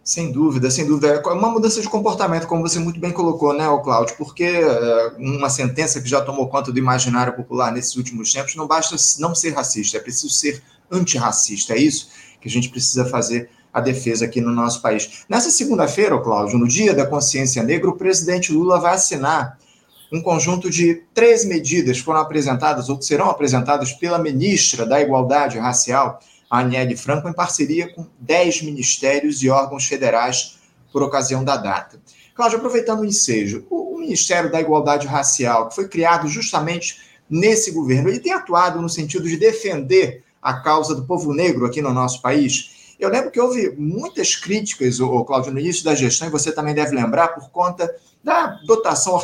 Sem 0.06 0.30
dúvida, 0.30 0.70
sem 0.70 0.86
dúvida. 0.86 1.08
É 1.08 1.32
uma 1.32 1.50
mudança 1.50 1.82
de 1.82 1.88
comportamento, 1.88 2.46
como 2.46 2.62
você 2.62 2.78
muito 2.78 3.00
bem 3.00 3.10
colocou, 3.10 3.52
né, 3.52 3.64
Cláudio? 3.82 4.16
Porque 4.16 4.44
é, 4.44 5.12
uma 5.18 5.50
sentença 5.50 6.00
que 6.00 6.08
já 6.08 6.20
tomou 6.20 6.48
conta 6.48 6.70
do 6.70 6.78
imaginário 6.78 7.34
popular 7.34 7.72
nesses 7.72 7.96
últimos 7.96 8.32
tempos, 8.32 8.54
não 8.54 8.68
basta 8.68 8.94
não 9.18 9.34
ser 9.34 9.50
racista, 9.50 9.96
é 9.96 10.00
preciso 10.00 10.30
ser 10.30 10.62
antirracista. 10.88 11.74
É 11.74 11.78
isso 11.78 12.08
que 12.40 12.46
a 12.46 12.50
gente 12.50 12.68
precisa 12.68 13.04
fazer 13.04 13.50
a 13.72 13.80
defesa 13.80 14.26
aqui 14.26 14.40
no 14.40 14.52
nosso 14.52 14.80
país. 14.80 15.24
Nessa 15.28 15.50
segunda-feira, 15.50 16.16
Cláudio, 16.20 16.56
no 16.56 16.68
Dia 16.68 16.94
da 16.94 17.04
Consciência 17.04 17.64
Negra, 17.64 17.90
o 17.90 17.96
presidente 17.96 18.52
Lula 18.52 18.78
vai 18.78 18.94
assinar 18.94 19.58
um 20.12 20.22
conjunto 20.22 20.70
de 20.70 21.02
três 21.12 21.44
medidas 21.44 21.98
que 21.98 22.04
foram 22.04 22.20
apresentadas 22.20 22.88
ou 22.88 22.96
que 22.96 23.04
serão 23.04 23.28
apresentadas 23.28 23.92
pela 23.92 24.20
ministra 24.20 24.86
da 24.86 25.00
Igualdade 25.00 25.58
Racial, 25.58 26.20
a 26.50 26.60
Aniele 26.60 26.96
Franco, 26.96 27.28
em 27.28 27.32
parceria 27.32 27.92
com 27.92 28.06
10 28.20 28.62
ministérios 28.62 29.42
e 29.42 29.50
órgãos 29.50 29.86
federais 29.86 30.58
por 30.92 31.02
ocasião 31.02 31.44
da 31.44 31.56
data. 31.56 32.00
Cláudio, 32.34 32.58
aproveitando 32.58 33.00
o 33.00 33.04
ensejo, 33.04 33.66
o, 33.70 33.86
Ministério 34.06 34.52
da 34.52 34.60
Igualdade 34.60 35.06
Racial, 35.06 35.68
que 35.68 35.74
foi 35.74 35.88
criado 35.88 36.28
justamente 36.28 37.00
nesse 37.28 37.72
governo, 37.72 38.08
ele 38.08 38.20
tem 38.20 38.32
atuado 38.32 38.80
no 38.80 38.88
sentido 38.88 39.28
de 39.28 39.36
defender 39.36 40.22
a 40.40 40.54
causa 40.54 40.94
do 40.94 41.04
povo 41.04 41.34
negro 41.34 41.66
aqui 41.66 41.82
no 41.82 41.92
nosso 41.92 42.22
país. 42.22 42.94
Eu 43.00 43.08
lembro 43.08 43.32
que 43.32 43.40
houve 43.40 43.74
muitas 43.76 44.36
críticas, 44.36 44.98
Cláudio, 45.26 45.52
no 45.52 45.58
início 45.58 45.84
da 45.84 45.94
gestão, 45.94 46.28
e 46.28 46.30
você 46.30 46.52
também 46.52 46.72
deve 46.72 46.94
lembrar, 46.94 47.28
por 47.28 47.50
conta 47.50 47.92
da 48.22 48.58
dotação 48.64 49.14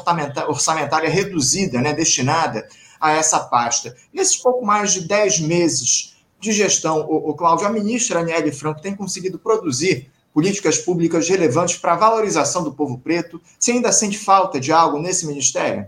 orçamentária 0.48 1.08
reduzida, 1.08 1.80
né, 1.80 1.92
destinada 1.92 2.66
a 3.00 3.12
essa 3.12 3.38
pasta. 3.38 3.94
Nesses 4.12 4.36
pouco 4.36 4.66
mais 4.66 4.92
de 4.92 5.02
10 5.06 5.40
meses 5.40 6.11
de 6.42 6.52
gestão, 6.52 7.06
o, 7.08 7.30
o 7.30 7.34
Cláudio, 7.34 7.66
a 7.66 7.70
ministra 7.70 8.18
Aniele 8.18 8.50
Franco 8.50 8.82
tem 8.82 8.94
conseguido 8.94 9.38
produzir 9.38 10.10
políticas 10.34 10.78
públicas 10.78 11.28
relevantes 11.28 11.76
para 11.76 11.92
a 11.92 11.96
valorização 11.96 12.64
do 12.64 12.72
povo 12.72 12.98
preto? 12.98 13.40
Você 13.58 13.72
ainda 13.72 13.92
sente 13.92 14.18
falta 14.18 14.58
de 14.58 14.72
algo 14.72 14.98
nesse 14.98 15.26
ministério? 15.26 15.86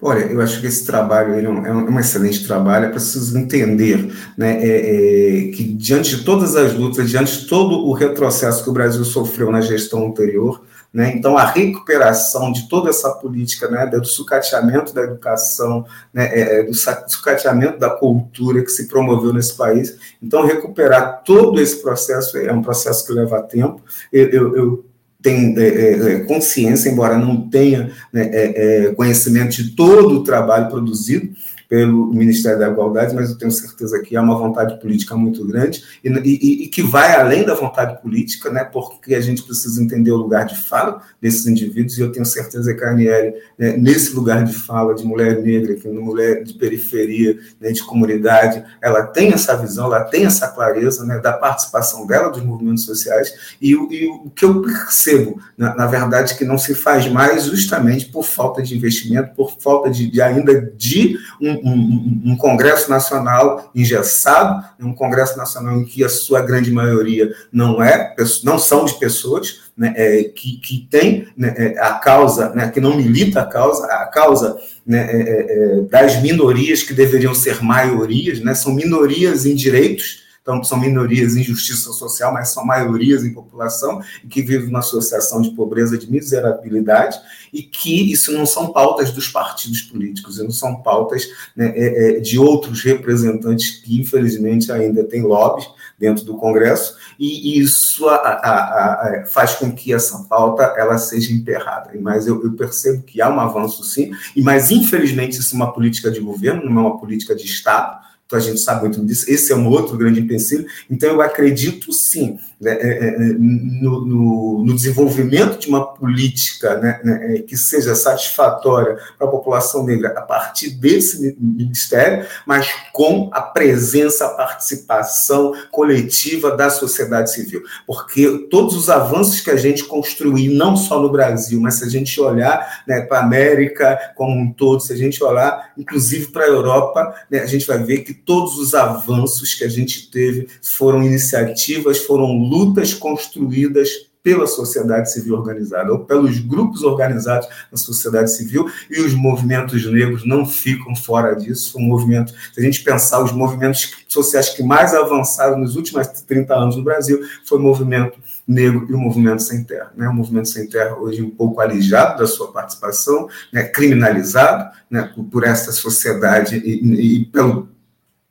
Olha, 0.00 0.20
eu 0.20 0.40
acho 0.40 0.60
que 0.60 0.66
esse 0.66 0.84
trabalho 0.84 1.34
é, 1.34 1.48
um, 1.48 1.66
é 1.66 1.72
um 1.72 2.00
excelente 2.00 2.46
trabalho. 2.46 2.86
É 2.86 2.90
preciso 2.90 3.36
entender 3.38 4.12
né, 4.36 4.62
é, 4.62 4.68
é, 4.68 5.48
que, 5.48 5.64
diante 5.64 6.16
de 6.16 6.24
todas 6.24 6.56
as 6.56 6.74
lutas, 6.74 7.08
diante 7.08 7.40
de 7.40 7.46
todo 7.46 7.86
o 7.86 7.92
retrocesso 7.92 8.62
que 8.62 8.70
o 8.70 8.72
Brasil 8.72 9.04
sofreu 9.04 9.50
na 9.50 9.60
gestão 9.60 10.06
anterior, 10.06 10.62
né? 10.94 11.12
Então, 11.12 11.36
a 11.36 11.44
recuperação 11.44 12.52
de 12.52 12.68
toda 12.68 12.88
essa 12.88 13.10
política 13.10 13.68
né, 13.68 13.84
do 13.84 14.06
sucateamento 14.06 14.94
da 14.94 15.02
educação, 15.02 15.84
né, 16.12 16.26
é, 16.26 16.60
é 16.60 16.62
do 16.62 16.72
sucateamento 16.72 17.80
da 17.80 17.90
cultura 17.90 18.62
que 18.62 18.70
se 18.70 18.86
promoveu 18.86 19.32
nesse 19.32 19.56
país. 19.56 19.98
Então, 20.22 20.46
recuperar 20.46 21.24
todo 21.24 21.60
esse 21.60 21.82
processo 21.82 22.38
é 22.38 22.52
um 22.52 22.62
processo 22.62 23.04
que 23.04 23.12
leva 23.12 23.42
tempo. 23.42 23.82
eu, 24.12 24.28
eu, 24.30 24.56
eu 24.56 24.84
tenho 25.20 25.58
é, 25.58 25.66
é, 25.66 26.12
é, 26.12 26.20
consciência, 26.20 26.90
embora 26.90 27.16
não 27.16 27.48
tenha 27.48 27.90
né, 28.12 28.28
é, 28.32 28.94
conhecimento 28.94 29.56
de 29.56 29.70
todo 29.74 30.20
o 30.20 30.22
trabalho 30.22 30.68
produzido, 30.68 31.30
pelo 31.68 32.12
Ministério 32.12 32.58
da 32.58 32.68
Igualdade, 32.68 33.14
mas 33.14 33.30
eu 33.30 33.38
tenho 33.38 33.50
certeza 33.50 34.00
que 34.00 34.16
há 34.16 34.22
uma 34.22 34.36
vontade 34.36 34.78
política 34.80 35.16
muito 35.16 35.44
grande 35.46 35.82
e, 36.04 36.08
e, 36.08 36.64
e, 36.64 36.68
que 36.68 36.82
vai 36.82 37.14
além 37.14 37.44
da 37.44 37.54
vontade 37.54 38.00
política, 38.00 38.50
né, 38.50 38.64
porque 38.64 39.14
a 39.14 39.20
gente 39.20 39.42
precisa 39.42 39.82
entender 39.82 40.10
o 40.10 40.16
lugar 40.16 40.44
de 40.44 40.56
fala 40.56 41.02
desses 41.20 41.46
indivíduos, 41.46 41.98
e 41.98 42.02
eu 42.02 42.12
tenho 42.12 42.26
certeza 42.26 42.74
que 42.74 42.84
a 42.84 42.90
Aniele, 42.90 43.34
né, 43.58 43.76
nesse 43.76 44.14
lugar 44.14 44.44
de 44.44 44.52
fala 44.52 44.94
de 44.94 45.04
mulher 45.04 45.40
negra, 45.42 45.74
que 45.74 45.88
mulher 45.88 46.42
de 46.42 46.54
periferia, 46.54 47.38
né, 47.60 47.72
de 47.72 47.82
comunidade, 47.82 48.64
ela 48.82 49.02
tem 49.02 49.32
essa 49.32 49.56
visão, 49.56 49.86
ela 49.86 50.04
tem 50.04 50.26
essa 50.26 50.48
clareza 50.48 51.04
né, 51.04 51.18
da 51.18 51.32
participação 51.32 52.06
dela 52.06 52.30
dos 52.30 52.42
movimentos 52.42 52.84
sociais, 52.84 53.56
e, 53.60 53.72
e 53.72 54.06
o 54.06 54.30
que 54.30 54.44
eu 54.44 54.62
percebo, 54.62 55.40
na, 55.56 55.74
na, 55.74 55.86
verdade, 55.86 56.36
que 56.36 56.44
não 56.44 56.58
se 56.58 56.74
faz 56.74 57.08
mais 57.08 57.44
justamente 57.44 58.06
por 58.06 58.24
falta 58.24 58.62
de 58.62 58.76
investimento, 58.76 59.34
por 59.34 59.56
falta 59.58 59.90
de, 59.90 60.10
de 60.10 60.20
ainda 60.20 60.60
de 60.76 61.16
um 61.40 61.53
um, 61.62 62.32
um, 62.32 62.36
Congresso 62.36 62.90
Nacional 62.90 63.70
engessado, 63.74 64.64
um 64.80 64.94
Congresso 64.94 65.36
Nacional 65.36 65.80
em 65.80 65.84
que 65.84 66.02
a 66.02 66.08
sua 66.08 66.40
grande 66.40 66.70
maioria 66.70 67.30
não 67.52 67.82
é, 67.82 68.14
não 68.42 68.58
são 68.58 68.84
de 68.84 68.98
pessoas, 68.98 69.64
né, 69.76 69.92
é, 69.96 70.24
que, 70.24 70.56
que 70.58 70.86
tem 70.90 71.28
né, 71.36 71.54
é, 71.56 71.78
a 71.78 71.94
causa, 71.94 72.50
né, 72.50 72.70
que 72.70 72.80
não 72.80 72.96
milita 72.96 73.40
a 73.40 73.46
causa, 73.46 73.86
a 73.86 74.06
causa 74.06 74.56
né, 74.86 75.08
é, 75.10 75.16
é, 75.16 75.78
é 75.78 75.80
das 75.82 76.20
minorias 76.22 76.82
que 76.82 76.94
deveriam 76.94 77.34
ser 77.34 77.62
maiorias, 77.62 78.40
né, 78.40 78.54
são 78.54 78.72
minorias 78.72 79.46
em 79.46 79.54
direitos, 79.54 80.23
então 80.44 80.62
são 80.62 80.78
minorias 80.78 81.36
em 81.36 81.42
justiça 81.42 81.90
social, 81.92 82.30
mas 82.30 82.50
são 82.50 82.66
maiorias 82.66 83.24
em 83.24 83.32
população 83.32 84.02
e 84.22 84.28
que 84.28 84.42
vivem 84.42 84.66
numa 84.66 84.80
associação 84.80 85.40
de 85.40 85.50
pobreza, 85.52 85.96
de 85.96 86.10
miserabilidade, 86.12 87.18
e 87.50 87.62
que 87.62 88.12
isso 88.12 88.30
não 88.30 88.44
são 88.44 88.70
pautas 88.70 89.10
dos 89.10 89.26
partidos 89.26 89.80
políticos, 89.80 90.38
não 90.38 90.50
são 90.50 90.82
pautas 90.82 91.26
né, 91.56 91.72
é, 91.74 92.18
é, 92.18 92.20
de 92.20 92.38
outros 92.38 92.82
representantes 92.82 93.70
que, 93.70 93.98
infelizmente, 93.98 94.70
ainda 94.70 95.02
têm 95.02 95.22
lobby 95.22 95.64
dentro 95.98 96.26
do 96.26 96.36
Congresso, 96.36 96.94
e 97.18 97.58
isso 97.58 98.06
a, 98.10 98.16
a, 98.16 99.22
a, 99.22 99.26
faz 99.26 99.54
com 99.54 99.72
que 99.72 99.94
essa 99.94 100.24
pauta 100.24 100.74
ela 100.76 100.98
seja 100.98 101.32
emperrada. 101.32 101.90
Mas 101.98 102.26
eu, 102.26 102.44
eu, 102.44 102.52
percebo 102.52 103.02
que 103.02 103.22
há 103.22 103.30
um 103.30 103.40
avanço, 103.40 103.82
sim, 103.82 104.10
e 104.36 104.42
mas, 104.42 104.70
infelizmente, 104.70 105.38
isso 105.38 105.54
é 105.54 105.56
uma 105.56 105.72
política 105.72 106.10
de 106.10 106.20
governo, 106.20 106.68
não 106.68 106.82
é 106.82 106.86
uma 106.88 106.98
política 106.98 107.34
de 107.34 107.46
Estado, 107.46 108.04
então 108.34 108.38
a 108.38 108.40
gente 108.40 108.60
sabe 108.60 108.82
muito 108.82 109.04
disso. 109.04 109.30
Esse 109.30 109.52
é 109.52 109.56
um 109.56 109.68
outro 109.68 109.96
grande 109.96 110.20
empecilho. 110.20 110.66
Então 110.90 111.08
eu 111.08 111.20
acredito 111.20 111.92
sim 111.92 112.38
né, 112.60 112.72
é, 112.72 112.88
é, 112.88 113.08
é, 113.08 113.32
no, 113.38 114.06
no, 114.06 114.64
no, 114.64 114.74
desenvolvimento 114.74 115.58
de 115.58 115.68
uma 115.68 115.86
política 115.94 116.78
né, 116.78 117.00
né, 117.04 117.38
que 117.46 117.56
seja 117.56 117.94
satisfatória 117.94 118.96
para 119.18 119.26
a 119.26 119.30
população 119.30 119.84
negra 119.84 120.14
a 120.16 120.22
partir 120.22 120.70
desse 120.70 121.36
ministério, 121.38 122.26
mas 122.46 122.68
com 122.92 123.28
a 123.32 123.42
presença, 123.42 124.26
a 124.26 124.30
participação 124.30 125.52
coletiva 125.70 126.56
da 126.56 126.70
sociedade 126.70 127.32
civil. 127.32 127.62
Porque 127.86 128.46
todos 128.50 128.74
os 128.74 128.88
avanços 128.88 129.40
que 129.40 129.50
a 129.50 129.56
gente 129.56 129.84
construiu, 129.84 130.54
não 130.54 130.76
só 130.76 131.00
no 131.00 131.10
Brasil, 131.10 131.60
mas 131.60 131.74
se 131.74 131.84
a 131.84 131.88
gente 131.88 132.18
olhar 132.20 132.82
né, 132.86 133.02
para 133.02 133.18
a 133.18 133.24
América 133.24 133.98
como 134.16 134.40
um 134.40 134.52
todo, 134.52 134.80
se 134.80 134.92
a 134.92 134.96
gente 134.96 135.22
olhar 135.22 135.72
inclusive 135.76 136.28
para 136.28 136.44
a 136.44 136.48
Europa, 136.48 137.14
né, 137.30 137.40
a 137.40 137.46
gente 137.46 137.66
vai 137.66 137.82
ver 137.82 137.98
que 137.98 138.14
todos 138.24 138.58
os 138.58 138.74
avanços 138.74 139.54
que 139.54 139.64
a 139.64 139.68
gente 139.68 140.10
teve 140.10 140.48
foram 140.62 141.02
iniciativas, 141.02 141.98
foram 141.98 142.36
lutas 142.38 142.94
construídas 142.94 143.88
pela 144.24 144.46
sociedade 144.46 145.12
civil 145.12 145.34
organizada, 145.34 145.92
ou 145.92 145.98
pelos 145.98 146.38
grupos 146.38 146.82
organizados 146.82 147.46
da 147.70 147.76
sociedade 147.76 148.34
civil, 148.34 148.66
e 148.90 149.02
os 149.02 149.12
movimentos 149.12 149.84
negros 149.84 150.26
não 150.26 150.46
ficam 150.46 150.96
fora 150.96 151.34
disso. 151.34 151.72
Foi 151.72 151.82
um 151.82 151.86
movimento, 151.86 152.32
se 152.32 152.58
a 152.58 152.62
gente 152.62 152.82
pensar 152.82 153.22
os 153.22 153.32
movimentos 153.32 153.92
sociais 154.08 154.48
que 154.48 154.62
mais 154.62 154.94
avançaram 154.94 155.58
nos 155.58 155.76
últimos 155.76 156.06
30 156.06 156.54
anos 156.54 156.76
no 156.76 156.82
Brasil, 156.82 157.20
foi 157.44 157.58
o 157.58 157.62
movimento 157.62 158.18
negro 158.48 158.86
e 158.88 158.94
o 158.94 158.98
movimento 158.98 159.42
sem 159.42 159.62
terra. 159.62 159.92
Né? 159.94 160.08
O 160.08 160.14
movimento 160.14 160.48
sem 160.48 160.66
terra 160.66 160.96
hoje 160.96 161.20
um 161.20 161.30
pouco 161.30 161.60
alijado 161.60 162.18
da 162.18 162.26
sua 162.26 162.50
participação, 162.50 163.28
né? 163.52 163.64
criminalizado 163.64 164.74
né? 164.90 165.12
por 165.30 165.44
essa 165.44 165.70
sociedade 165.70 166.56
e, 166.56 167.18
e 167.18 167.24
pelo 167.26 167.73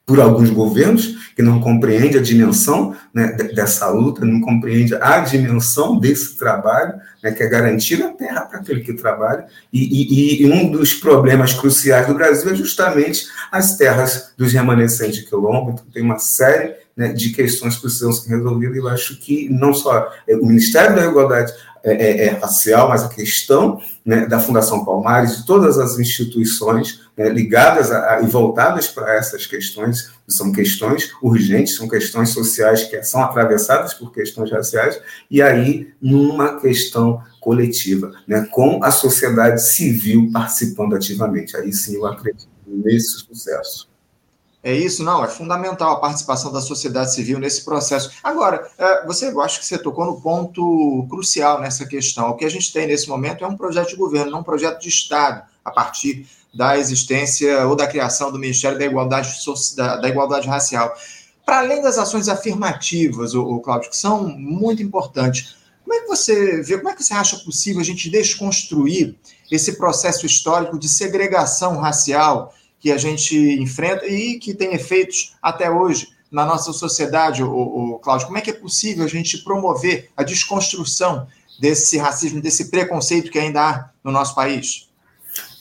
por 0.06 0.20
alguns 0.20 0.50
governos 0.50 1.32
que 1.36 1.42
não 1.42 1.62
compreendem 1.62 2.20
a 2.20 2.24
dimensão 2.24 2.96
né, 3.14 3.32
dessa 3.56 3.90
luta, 3.90 4.26
não 4.26 4.42
compreendem 4.42 4.98
a 5.02 5.20
dimensão 5.20 5.98
desse 5.98 6.36
trabalho, 6.36 6.94
né, 7.24 7.32
que 7.32 7.42
é 7.42 7.48
garantir 7.48 8.04
a 8.04 8.10
terra 8.10 8.42
para 8.42 8.60
aquele 8.60 8.82
que 8.82 8.94
trabalha. 8.94 9.46
E, 9.72 9.80
e, 9.82 10.44
e, 10.44 10.52
um 10.52 10.70
dos 10.70 10.94
problemas 10.94 11.54
cruciais 11.54 12.06
do 12.06 12.14
Brasil 12.14 12.52
é 12.52 12.56
justamente 12.56 13.28
as 13.52 13.78
terras 13.78 14.34
dos 14.38 14.52
remanescentes 14.52 15.16
de 15.16 15.26
quilombo. 15.26 15.72
Então, 15.72 15.86
tem 15.94 16.04
uma 16.04 16.20
série 16.20 16.76
né, 16.96 17.14
de 17.14 17.30
questões 17.30 17.76
que 17.76 17.82
precisam 17.82 18.12
ser 18.12 18.30
resolvidas. 18.30 18.76
E 18.76 18.80
eu 18.80 18.88
acho 18.90 19.20
que 19.20 19.50
não 19.50 19.74
só 19.74 20.12
o 20.30 20.46
Ministério 20.46 20.96
da 20.96 21.06
Igualdade 21.06 21.54
é, 21.84 21.94
é, 21.94 22.26
é 22.26 22.30
racial, 22.30 22.88
mas 22.88 23.04
a 23.04 23.10
questão 23.10 23.80
né, 24.06 24.26
da 24.26 24.40
Fundação 24.40 24.86
Palmares, 24.86 25.38
de 25.38 25.46
todas 25.46 25.78
as 25.78 26.00
instituições 26.00 27.02
né, 27.16 27.30
ligadas 27.30 27.92
a, 27.92 28.16
a, 28.16 28.22
e 28.22 28.28
voltadas 28.28 28.88
para 28.88 29.16
essas 29.16 29.46
questões, 29.46 30.12
são 30.28 30.52
questões 30.52 31.12
urgentes, 31.22 31.76
são 31.76 31.88
questões 31.88 32.30
sociais 32.30 32.84
que 32.84 33.04
são 33.04 33.22
atravessadas 33.22 33.94
por 33.94 34.14
questões 34.14 34.50
raciais, 34.50 35.00
e 35.30 35.42
aí 35.42 35.90
numa 36.02 36.60
questão 36.60 37.22
coletiva, 37.42 38.12
né, 38.26 38.48
com 38.52 38.84
a 38.84 38.90
sociedade 38.90 39.62
civil 39.62 40.30
participando 40.32 40.96
ativamente. 40.96 41.58
Aí 41.58 41.74
sim 41.74 41.96
eu 41.96 42.06
acredito 42.06 42.48
nesse 42.66 43.20
sucesso. 43.20 43.93
É 44.64 44.74
isso, 44.74 45.04
não, 45.04 45.22
é 45.22 45.28
fundamental 45.28 45.92
a 45.92 46.00
participação 46.00 46.50
da 46.50 46.62
sociedade 46.62 47.14
civil 47.14 47.38
nesse 47.38 47.66
processo. 47.66 48.12
Agora, 48.24 48.72
é, 48.78 49.06
você 49.06 49.28
eu 49.28 49.42
acho 49.42 49.60
que 49.60 49.66
você 49.66 49.78
tocou 49.78 50.06
no 50.06 50.22
ponto 50.22 51.06
crucial 51.10 51.60
nessa 51.60 51.86
questão. 51.86 52.30
O 52.30 52.36
que 52.36 52.46
a 52.46 52.50
gente 52.50 52.72
tem 52.72 52.88
nesse 52.88 53.10
momento 53.10 53.44
é 53.44 53.48
um 53.48 53.58
projeto 53.58 53.90
de 53.90 53.98
governo, 53.98 54.32
não 54.32 54.40
um 54.40 54.44
projeto 54.44 54.80
de 54.80 54.88
Estado, 54.88 55.44
a 55.66 55.70
partir 55.70 56.26
da 56.54 56.78
existência 56.78 57.68
ou 57.68 57.76
da 57.76 57.88
criação 57.88 58.32
do 58.32 58.40
Ministério 58.40 58.80
da 58.80 58.86
Igualdade, 58.86 59.36
da, 59.76 59.98
da 59.98 60.08
Igualdade 60.08 60.48
Racial. 60.48 60.94
Para 61.46 61.60
além 61.60 61.82
das 61.82 61.98
ações 61.98 62.30
afirmativas, 62.30 63.36
o 63.36 63.60
Cláudio, 63.60 63.90
que 63.90 63.98
são 63.98 64.30
muito 64.30 64.82
importantes, 64.82 65.58
como 65.84 65.94
é 65.94 66.02
que 66.02 66.08
você 66.08 66.62
vê, 66.62 66.78
como 66.78 66.90
é 66.90 66.96
que 66.96 67.04
você 67.04 67.14
acha 67.14 67.38
possível 67.40 67.82
a 67.82 67.84
gente 67.84 68.10
desconstruir 68.10 69.16
esse 69.52 69.78
processo 69.78 70.26
histórico 70.26 70.80
de 70.80 70.88
segregação 70.88 71.78
racial? 71.78 72.54
Que 72.84 72.92
a 72.92 72.98
gente 72.98 73.34
enfrenta 73.62 74.06
e 74.06 74.38
que 74.38 74.54
tem 74.54 74.74
efeitos 74.74 75.38
até 75.42 75.72
hoje 75.72 76.10
na 76.30 76.46
nossa 76.46 76.74
sociedade, 76.74 77.42
o, 77.42 77.50
o 77.50 78.00
Cláudio. 78.00 78.28
Como 78.28 78.38
é 78.38 78.42
que 78.42 78.50
é 78.50 78.54
possível 78.54 79.06
a 79.06 79.08
gente 79.08 79.38
promover 79.38 80.10
a 80.18 80.22
desconstrução 80.22 81.26
desse 81.62 81.98
racismo, 81.98 82.42
desse 82.42 82.70
preconceito 82.70 83.32
que 83.32 83.40
ainda 83.40 83.62
há 83.62 83.90
no 84.04 84.12
nosso 84.12 84.36
país? 84.36 84.90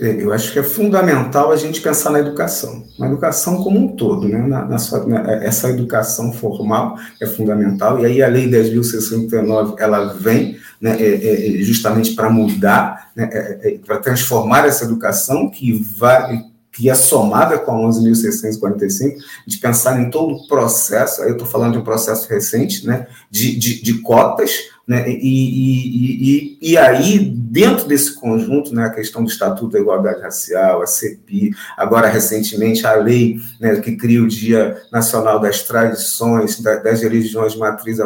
É, 0.00 0.20
eu 0.20 0.32
acho 0.32 0.52
que 0.52 0.58
é 0.58 0.64
fundamental 0.64 1.52
a 1.52 1.56
gente 1.56 1.80
pensar 1.80 2.10
na 2.10 2.18
educação, 2.18 2.84
na 2.98 3.06
educação 3.06 3.62
como 3.62 3.78
um 3.78 3.94
todo, 3.94 4.26
né? 4.28 4.38
Na, 4.38 4.64
na 4.64 4.78
sua, 4.78 5.06
na, 5.06 5.20
essa 5.44 5.70
educação 5.70 6.32
formal 6.32 6.98
é 7.20 7.26
fundamental, 7.26 8.00
e 8.00 8.06
aí 8.06 8.20
a 8.20 8.26
Lei 8.26 8.50
10.069, 8.50 9.76
ela 9.78 10.12
vem 10.14 10.58
né, 10.80 11.00
é, 11.00 11.60
é, 11.60 11.62
justamente 11.62 12.16
para 12.16 12.28
mudar, 12.28 13.12
né, 13.14 13.30
é, 13.32 13.74
é 13.74 13.78
para 13.78 13.98
transformar 13.98 14.66
essa 14.66 14.84
educação 14.84 15.48
que 15.48 15.72
vai 15.72 16.50
que 16.72 16.88
é 16.88 16.94
somada 16.94 17.58
com 17.58 17.70
a 17.70 17.90
11.645, 17.90 19.16
de 19.46 19.58
pensar 19.58 20.00
em 20.00 20.10
todo 20.10 20.34
o 20.34 20.48
processo, 20.48 21.20
aí 21.20 21.28
eu 21.28 21.32
estou 21.32 21.46
falando 21.46 21.72
de 21.72 21.78
um 21.78 21.84
processo 21.84 22.26
recente, 22.28 22.86
né, 22.86 23.06
de, 23.30 23.56
de, 23.58 23.82
de 23.82 24.00
cotas, 24.00 24.71
né, 24.92 25.08
e, 25.08 25.14
e, 25.14 26.58
e, 26.60 26.72
e, 26.72 26.76
aí, 26.76 27.18
dentro 27.18 27.88
desse 27.88 28.14
conjunto, 28.14 28.74
né, 28.74 28.84
a 28.84 28.90
questão 28.90 29.24
do 29.24 29.30
Estatuto 29.30 29.72
da 29.72 29.80
Igualdade 29.80 30.20
Racial, 30.20 30.82
a 30.82 30.86
CEPI, 30.86 31.52
agora 31.78 32.08
recentemente 32.08 32.86
a 32.86 32.94
lei 32.96 33.40
né, 33.58 33.76
que 33.76 33.96
cria 33.96 34.22
o 34.22 34.28
Dia 34.28 34.82
Nacional 34.92 35.40
das 35.40 35.62
Tradições, 35.62 36.60
das 36.60 37.00
religiões 37.00 37.56
matriz 37.56 37.98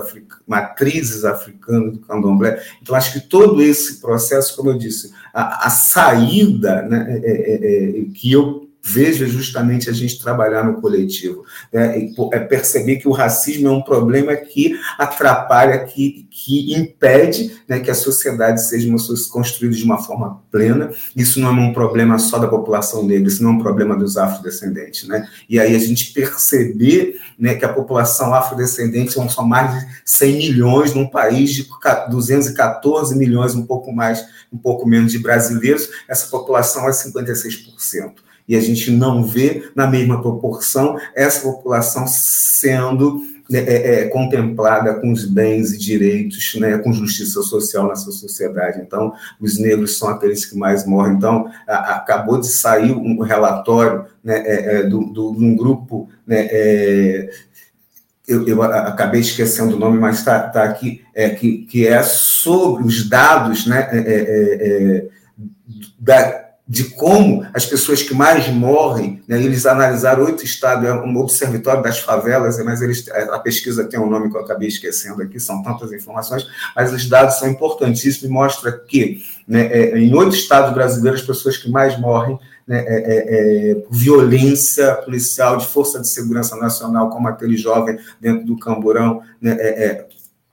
matrizes 0.46 1.24
africanas 1.24 1.94
do 1.94 1.98
candomblé. 1.98 2.62
Então, 2.80 2.94
acho 2.94 3.14
que 3.14 3.28
todo 3.28 3.60
esse 3.60 4.00
processo, 4.00 4.54
como 4.54 4.70
eu 4.70 4.78
disse, 4.78 5.10
a, 5.34 5.66
a 5.66 5.70
saída 5.70 6.82
né, 6.82 7.20
é, 7.24 7.32
é, 7.32 8.00
é, 8.00 8.04
que 8.14 8.30
eu 8.30 8.65
veja 8.86 9.26
justamente 9.26 9.90
a 9.90 9.92
gente 9.92 10.22
trabalhar 10.22 10.64
no 10.64 10.80
coletivo. 10.80 11.44
Né? 11.72 12.08
É 12.32 12.38
perceber 12.38 12.96
que 12.96 13.08
o 13.08 13.12
racismo 13.12 13.66
é 13.66 13.70
um 13.70 13.82
problema 13.82 14.36
que 14.36 14.78
atrapalha, 14.96 15.84
que, 15.84 16.28
que 16.30 16.72
impede 16.72 17.60
né, 17.68 17.80
que 17.80 17.90
a 17.90 17.94
sociedade 17.94 18.64
seja 18.64 18.88
uma, 18.88 18.98
construída 19.28 19.74
de 19.74 19.82
uma 19.82 19.98
forma 19.98 20.40
plena. 20.52 20.92
Isso 21.16 21.40
não 21.40 21.48
é 21.48 21.52
um 21.52 21.72
problema 21.72 22.16
só 22.20 22.38
da 22.38 22.46
população 22.46 23.04
negra, 23.04 23.26
isso 23.26 23.42
não 23.42 23.50
é 23.50 23.52
um 23.54 23.58
problema 23.58 23.96
dos 23.96 24.16
afrodescendentes. 24.16 25.08
Né? 25.08 25.28
E 25.50 25.58
aí 25.58 25.74
a 25.74 25.80
gente 25.80 26.12
perceber 26.12 27.16
né, 27.36 27.56
que 27.56 27.64
a 27.64 27.72
população 27.72 28.32
afrodescendente 28.32 29.12
são 29.12 29.26
mais 29.44 29.80
de 29.80 29.86
100 30.04 30.36
milhões 30.36 30.94
num 30.94 31.08
país 31.08 31.50
de 31.50 31.66
214 32.08 33.16
milhões, 33.18 33.56
um 33.56 33.66
pouco 33.66 33.92
mais, 33.92 34.24
um 34.52 34.56
pouco 34.56 34.88
menos 34.88 35.10
de 35.10 35.18
brasileiros, 35.18 35.88
essa 36.08 36.28
população 36.28 36.88
é 36.88 36.92
56% 36.92 38.25
e 38.48 38.56
a 38.56 38.60
gente 38.60 38.90
não 38.90 39.24
vê 39.24 39.70
na 39.74 39.86
mesma 39.86 40.20
proporção 40.20 40.98
essa 41.14 41.40
população 41.40 42.04
sendo 42.06 43.20
né, 43.48 43.60
é, 43.60 44.02
é, 44.02 44.08
contemplada 44.08 44.94
com 44.94 45.12
os 45.12 45.24
bens 45.24 45.72
e 45.72 45.78
direitos, 45.78 46.54
né, 46.56 46.78
com 46.78 46.92
justiça 46.92 47.42
social 47.42 47.88
nessa 47.88 48.10
sociedade. 48.10 48.80
Então, 48.80 49.12
os 49.40 49.58
negros 49.58 49.98
são 49.98 50.08
aqueles 50.08 50.44
que 50.44 50.56
mais 50.56 50.84
morrem. 50.86 51.14
Então, 51.14 51.48
a, 51.66 51.96
acabou 51.96 52.40
de 52.40 52.48
sair 52.48 52.92
um 52.92 53.20
relatório 53.20 54.04
né, 54.22 54.42
é, 54.44 54.76
é 54.76 54.82
do, 54.82 55.04
do, 55.04 55.32
de 55.36 55.44
um 55.44 55.56
grupo. 55.56 56.08
Né, 56.26 56.48
é, 56.50 57.30
eu, 58.26 58.46
eu, 58.48 58.62
acabei 58.62 59.20
esquecendo 59.20 59.76
o 59.76 59.78
nome, 59.78 59.98
mas 59.98 60.18
está 60.18 60.40
tá 60.48 60.64
aqui, 60.64 61.02
é, 61.14 61.30
que, 61.30 61.58
que 61.58 61.86
é 61.86 62.02
sobre 62.02 62.84
os 62.84 63.08
dados 63.08 63.66
né, 63.66 63.88
da, 65.96 66.45
de 66.68 66.84
como 66.84 67.46
as 67.54 67.64
pessoas 67.64 68.02
que 68.02 68.12
mais 68.12 68.48
morrem, 68.48 69.22
né, 69.28 69.40
eles 69.40 69.66
analisaram 69.66 70.24
oito 70.24 70.44
estados, 70.44 70.84
é 70.84 70.92
um 70.92 71.16
observatório 71.16 71.82
das 71.82 72.00
favelas, 72.00 72.58
mas 72.64 72.82
eles, 72.82 73.08
a 73.08 73.38
pesquisa 73.38 73.84
tem 73.84 74.00
um 74.00 74.10
nome 74.10 74.30
que 74.30 74.36
eu 74.36 74.40
acabei 74.40 74.66
esquecendo 74.66 75.22
aqui, 75.22 75.38
são 75.38 75.62
tantas 75.62 75.92
informações, 75.92 76.44
mas 76.74 76.92
os 76.92 77.08
dados 77.08 77.38
são 77.38 77.48
importantíssimos 77.48 78.24
e 78.24 78.28
mostra 78.28 78.72
que 78.72 79.22
né, 79.46 79.66
é, 79.66 79.98
em 79.98 80.12
oito 80.12 80.34
estados 80.34 80.74
brasileiros, 80.74 81.20
as 81.20 81.26
pessoas 81.26 81.56
que 81.56 81.70
mais 81.70 81.98
morrem 82.00 82.36
né, 82.66 82.84
é, 82.84 82.94
é, 82.94 83.70
é, 83.70 83.74
por 83.76 83.94
violência 83.94 84.92
policial, 84.96 85.56
de 85.58 85.66
força 85.68 86.00
de 86.00 86.08
segurança 86.08 86.56
nacional, 86.56 87.10
como 87.10 87.28
aquele 87.28 87.56
jovem 87.56 87.96
dentro 88.20 88.44
do 88.44 88.58
Camburão, 88.58 89.22
né, 89.40 89.56
é, 89.60 89.84
é, 89.84 90.06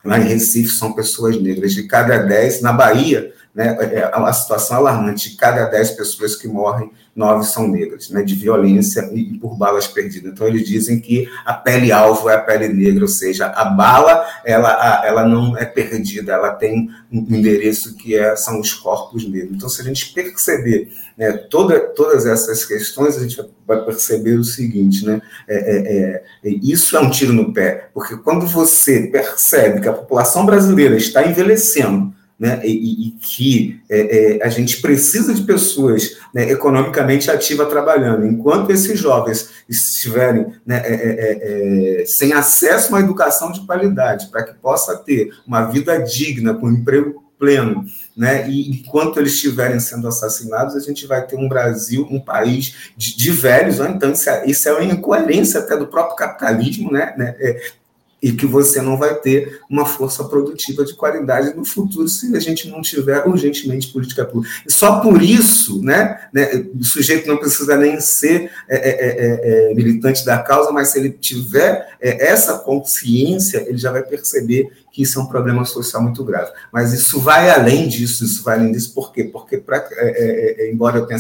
lá 0.06 0.19
em 0.19 0.28
Recife, 0.28 0.69
são 0.69 0.93
pessoas 0.93 1.41
negras. 1.41 1.73
De 1.73 1.88
cada 1.88 2.19
dez, 2.19 2.62
na 2.62 2.71
Bahia, 2.71 3.33
né, 3.54 3.78
é 3.80 4.18
uma 4.18 4.34
situação 4.34 4.78
alarmante. 4.78 5.30
De 5.30 5.38
cada 5.38 5.66
dez 5.66 5.92
pessoas 5.92 6.36
que 6.36 6.48
morrem, 6.48 6.92
nove 7.16 7.46
são 7.46 7.68
negras, 7.68 8.10
né, 8.10 8.24
de 8.24 8.34
violência 8.34 9.08
e, 9.13 9.38
por 9.38 9.56
balas 9.56 9.86
perdidas. 9.86 10.32
Então, 10.32 10.48
eles 10.48 10.68
dizem 10.68 11.00
que 11.00 11.30
a 11.46 11.54
pele-alvo 11.54 12.28
é 12.30 12.36
a 12.36 12.39
pele 12.42 12.68
negra, 12.70 13.04
ou 13.04 13.08
seja, 13.08 13.48
a 13.48 13.66
bala 13.66 14.26
ela, 14.44 15.06
ela 15.06 15.28
não 15.28 15.56
é 15.56 15.66
perdida, 15.66 16.34
ela 16.34 16.54
tem 16.54 16.89
um 17.12 17.20
endereço 17.30 17.96
que 17.96 18.16
é, 18.16 18.36
são 18.36 18.60
os 18.60 18.74
corpos 18.74 19.30
negros. 19.30 19.56
Então, 19.56 19.70
se 19.70 19.82
a 19.82 19.86
gente 19.86 20.12
perceber 20.13 20.92
né, 21.16 21.34
toda, 21.34 21.80
todas 21.80 22.26
essas 22.26 22.66
questões, 22.66 23.16
a 23.18 23.20
gente 23.20 23.39
vai 23.68 23.86
perceber 23.86 24.34
o 24.34 24.44
seguinte, 24.44 25.06
né, 25.06 25.22
é, 25.48 25.56
é, 25.56 26.24
é, 26.44 26.50
isso 26.50 26.98
é 26.98 27.00
um 27.00 27.12
tiro 27.12 27.32
no 27.32 27.54
pé, 27.54 27.89
porque 27.94 28.18
quando 28.18 28.48
você 28.48 29.08
percebe 29.08 29.82
que 29.82 29.88
a 29.88 29.94
população 29.94 30.46
brasileira 30.46 30.96
está 30.96 31.24
envelhecendo, 31.24 32.12
né, 32.39 32.62
e, 32.63 33.08
e 33.08 33.12
que 33.12 33.80
é, 33.89 34.38
é, 34.38 34.43
a 34.43 34.50
gente 34.50 34.82
precisa 34.82 35.34
de 35.34 35.43
pessoas 35.43 36.17
né, 36.34 36.50
economicamente 36.52 37.30
ativas 37.32 37.69
trabalhando. 37.69 38.26
Enquanto 38.26 38.72
esses 38.72 39.00
jovens 39.00 39.50
estiverem 39.69 40.48
né, 40.65 40.82
é, 40.84 40.93
é, 40.93 42.02
é, 42.02 42.06
sem 42.06 42.34
acesso 42.34 42.88
a 42.88 42.98
uma 42.98 43.04
educação 43.04 43.52
de 43.52 43.65
qualidade, 43.65 44.28
para 44.28 44.43
que 44.43 44.54
possa 44.56 44.98
ter 44.98 45.30
uma 45.48 45.65
vida 45.65 45.98
digna, 46.00 46.54
com 46.54 46.69
emprego 46.69 47.24
pleno, 47.43 47.86
né? 48.15 48.50
E 48.50 48.69
enquanto 48.69 49.19
eles 49.19 49.34
estiverem 49.34 49.78
sendo 49.78 50.08
assassinados, 50.08 50.78
a 50.78 50.80
gente 50.80 51.06
vai 51.06 51.26
ter 51.28 51.36
um 51.36 51.50
Brasil, 51.50 52.08
um 52.10 52.19
país 52.19 52.93
de, 52.96 53.17
de 53.17 53.32
velhos, 53.32 53.80
né? 53.80 53.91
então 53.93 54.13
isso 54.13 54.30
é, 54.30 54.46
isso 54.46 54.69
é 54.69 54.74
uma 54.74 54.84
incoerência 54.86 55.60
até 55.60 55.76
do 55.76 55.88
próprio 55.88 56.15
capitalismo, 56.15 56.89
né? 56.89 57.13
É, 57.17 57.62
e 58.24 58.32
que 58.32 58.46
você 58.46 58.82
não 58.82 58.98
vai 58.98 59.16
ter 59.16 59.60
uma 59.70 59.86
força 59.86 60.24
produtiva 60.24 60.86
de 60.86 60.94
qualidade 60.94 61.54
no 61.54 61.66
futuro 61.66 62.08
se 62.08 62.34
a 62.34 62.40
gente 62.40 62.70
não 62.70 62.82
tiver 62.82 63.28
urgentemente 63.28 63.92
política 63.92 64.24
pública. 64.24 64.56
E 64.66 64.72
só 64.72 65.02
por 65.02 65.22
isso, 65.22 65.84
né, 65.84 66.30
né 66.34 66.66
o 66.74 66.86
sujeito 66.86 67.28
não 67.28 67.36
precisa 67.36 67.76
nem 67.76 68.00
ser 68.00 68.50
é, 68.70 68.78
é, 68.78 69.08
é, 69.10 69.72
é 69.72 69.74
militante 69.76 70.26
da 70.26 70.38
causa, 70.38 70.72
mas 70.72 70.88
se 70.88 71.00
ele 71.00 71.10
tiver 71.10 71.98
é, 72.00 72.30
essa 72.30 72.60
consciência, 72.60 73.66
ele 73.68 73.78
já 73.78 73.92
vai 73.92 74.04
perceber 74.04 74.72
que 74.90 75.02
isso 75.02 75.20
é 75.20 75.22
um 75.22 75.28
problema 75.28 75.66
social 75.66 76.02
muito 76.02 76.24
grave. 76.24 76.52
Mas 76.72 76.94
isso 76.94 77.20
vai 77.20 77.50
além 77.50 77.90
disso, 77.90 78.24
isso 78.24 78.42
vai 78.42 78.58
além 78.58 78.72
disso, 78.72 78.94
por 78.94 79.12
quê? 79.12 79.26
Porque, 79.26 79.58
pra, 79.58 79.86
é, 79.98 80.72
embora 80.72 81.00
eu 81.00 81.06
tenha 81.06 81.20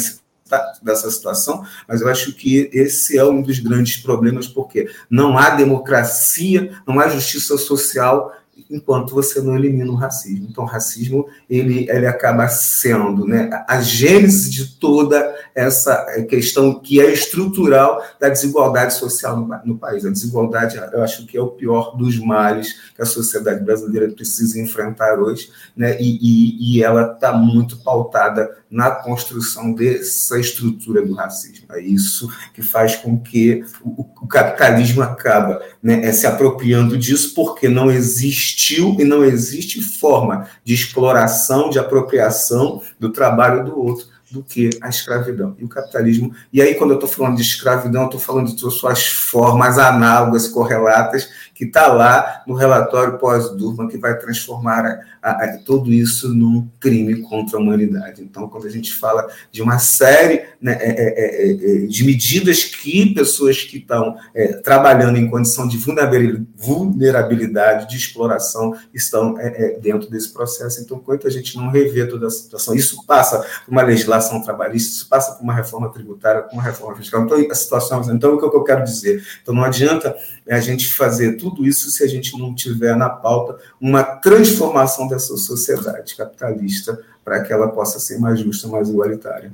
dessa 0.81 1.09
situação, 1.09 1.63
mas 1.87 2.01
eu 2.01 2.07
acho 2.07 2.33
que 2.33 2.69
esse 2.73 3.17
é 3.17 3.23
um 3.23 3.41
dos 3.41 3.59
grandes 3.59 3.97
problemas, 3.97 4.47
porque 4.47 4.89
não 5.09 5.37
há 5.37 5.51
democracia, 5.51 6.71
não 6.87 6.99
há 6.99 7.07
justiça 7.07 7.57
social 7.57 8.31
enquanto 8.69 9.13
você 9.13 9.41
não 9.41 9.55
elimina 9.55 9.91
o 9.91 9.95
racismo. 9.95 10.47
Então, 10.49 10.63
o 10.63 10.67
racismo 10.67 11.27
ele, 11.49 11.87
ele 11.89 12.07
acaba 12.07 12.47
sendo 12.47 13.25
né, 13.25 13.49
a 13.67 13.81
gênese 13.81 14.49
de 14.49 14.79
toda 14.79 15.35
essa 15.55 15.95
questão 16.27 16.79
que 16.79 16.99
é 16.99 17.11
estrutural 17.11 18.03
da 18.19 18.29
desigualdade 18.29 18.95
social 18.95 19.37
no, 19.37 19.47
no, 19.65 19.77
país. 19.77 20.05
A 20.05 20.09
desigualdade, 20.09 20.77
eu 20.91 21.03
acho 21.03 21.25
que 21.25 21.37
é 21.37 21.41
o 21.41 21.49
pior 21.49 21.95
dos 21.95 22.17
males 22.19 22.91
que 22.95 23.01
a 23.01 23.05
sociedade 23.05 23.63
brasileira 23.63 24.09
precisa 24.11 24.59
enfrentar 24.59 25.19
hoje, 25.19 25.49
né, 25.75 25.97
e, 25.99 26.17
e, 26.21 26.77
e 26.77 26.83
ela 26.83 27.13
está 27.13 27.31
muito 27.33 27.77
pautada 27.83 28.62
na 28.73 28.89
construção 28.89 29.71
dessa 29.71 30.39
estrutura 30.39 31.05
do 31.05 31.13
racismo. 31.13 31.67
É 31.69 31.79
isso 31.79 32.27
que 32.55 32.63
faz 32.63 32.95
com 32.95 33.19
que 33.19 33.63
o, 33.83 34.01
o 34.19 34.27
capitalismo 34.27 35.03
acaba 35.03 35.61
né, 35.81 36.11
se 36.11 36.25
apropriando 36.25 36.97
disso, 36.97 37.35
porque 37.35 37.69
não 37.69 37.91
existiu 37.91 38.97
e 38.99 39.03
não 39.03 39.23
existe 39.23 39.79
forma 39.79 40.49
de 40.63 40.73
exploração, 40.73 41.69
de 41.69 41.77
apropriação 41.77 42.81
do 42.99 43.11
trabalho 43.11 43.63
do 43.63 43.79
outro 43.79 44.07
do 44.31 44.41
que 44.41 44.71
a 44.81 44.89
escravidão. 44.89 45.55
E 45.59 45.63
o 45.63 45.69
capitalismo. 45.69 46.33
E 46.51 46.59
aí, 46.59 46.73
quando 46.73 46.89
eu 46.89 46.95
estou 46.95 47.07
falando 47.07 47.35
de 47.35 47.43
escravidão, 47.43 48.05
estou 48.05 48.19
falando 48.19 48.51
de 48.51 48.59
suas 48.59 49.05
formas 49.05 49.77
análogas, 49.77 50.47
correlatas, 50.47 51.29
que 51.53 51.65
está 51.65 51.87
lá 51.87 52.41
no 52.47 52.55
relatório 52.55 53.17
pós-Durban, 53.17 53.87
que 53.87 53.97
vai 53.97 54.17
transformar 54.17 55.01
a, 55.21 55.31
a, 55.31 55.57
tudo 55.59 55.91
isso 55.91 56.33
num 56.33 56.67
crime 56.79 57.21
contra 57.21 57.57
a 57.57 57.61
humanidade. 57.61 58.21
Então, 58.21 58.47
quando 58.49 58.65
a 58.65 58.69
gente 58.69 58.93
fala 58.93 59.27
de 59.51 59.61
uma 59.61 59.79
série 59.79 60.43
né, 60.59 60.77
é, 60.79 60.89
é, 60.89 60.91
é, 60.91 61.51
é, 61.51 61.83
é 61.83 61.85
de 61.85 62.03
medidas 62.03 62.63
que 62.63 63.13
pessoas 63.13 63.61
que 63.63 63.77
estão 63.77 64.17
é, 64.33 64.53
trabalhando 64.53 65.17
em 65.17 65.29
condição 65.29 65.67
de 65.67 65.77
vulnerabilidade, 65.77 67.89
de 67.89 67.97
exploração, 67.97 68.75
estão 68.93 69.35
dentro 69.81 70.09
desse 70.09 70.31
processo. 70.33 70.81
Então, 70.81 70.97
quanto 70.99 71.27
a 71.27 71.29
gente 71.29 71.55
não 71.55 71.69
rever 71.69 72.09
toda 72.09 72.25
a 72.27 72.31
situação, 72.31 72.73
isso 72.73 73.05
passa 73.05 73.39
por 73.65 73.71
uma 73.71 73.83
legislação 73.83 74.41
trabalhista, 74.41 74.95
isso 74.95 75.07
passa 75.07 75.33
por 75.33 75.43
uma 75.43 75.53
reforma 75.53 75.91
tributária, 75.91 76.41
por 76.43 76.53
uma 76.53 76.63
reforma 76.63 76.95
fiscal. 76.95 77.23
Então, 77.23 77.37
a 77.37 77.55
situação. 77.55 78.01
Então, 78.11 78.35
o 78.35 78.39
que 78.39 78.45
eu 78.45 78.63
quero 78.63 78.83
dizer? 78.83 79.23
Então, 79.41 79.53
não 79.53 79.63
adianta 79.63 80.15
a 80.49 80.59
gente 80.59 80.87
fazer 80.87 81.37
tudo 81.43 81.67
isso 81.67 81.91
se 81.91 82.03
a 82.03 82.07
gente 82.07 82.37
não 82.37 82.55
tiver 82.55 82.95
na 82.95 83.09
pauta 83.09 83.57
uma 83.81 84.01
transformação 84.01 85.07
dessa 85.07 85.35
sociedade 85.35 86.15
capitalista 86.15 86.97
para 87.23 87.43
que 87.43 87.51
ela 87.51 87.67
possa 87.67 87.99
ser 87.99 88.17
mais 88.17 88.39
justa, 88.39 88.67
mais 88.69 88.89
igualitária. 88.89 89.51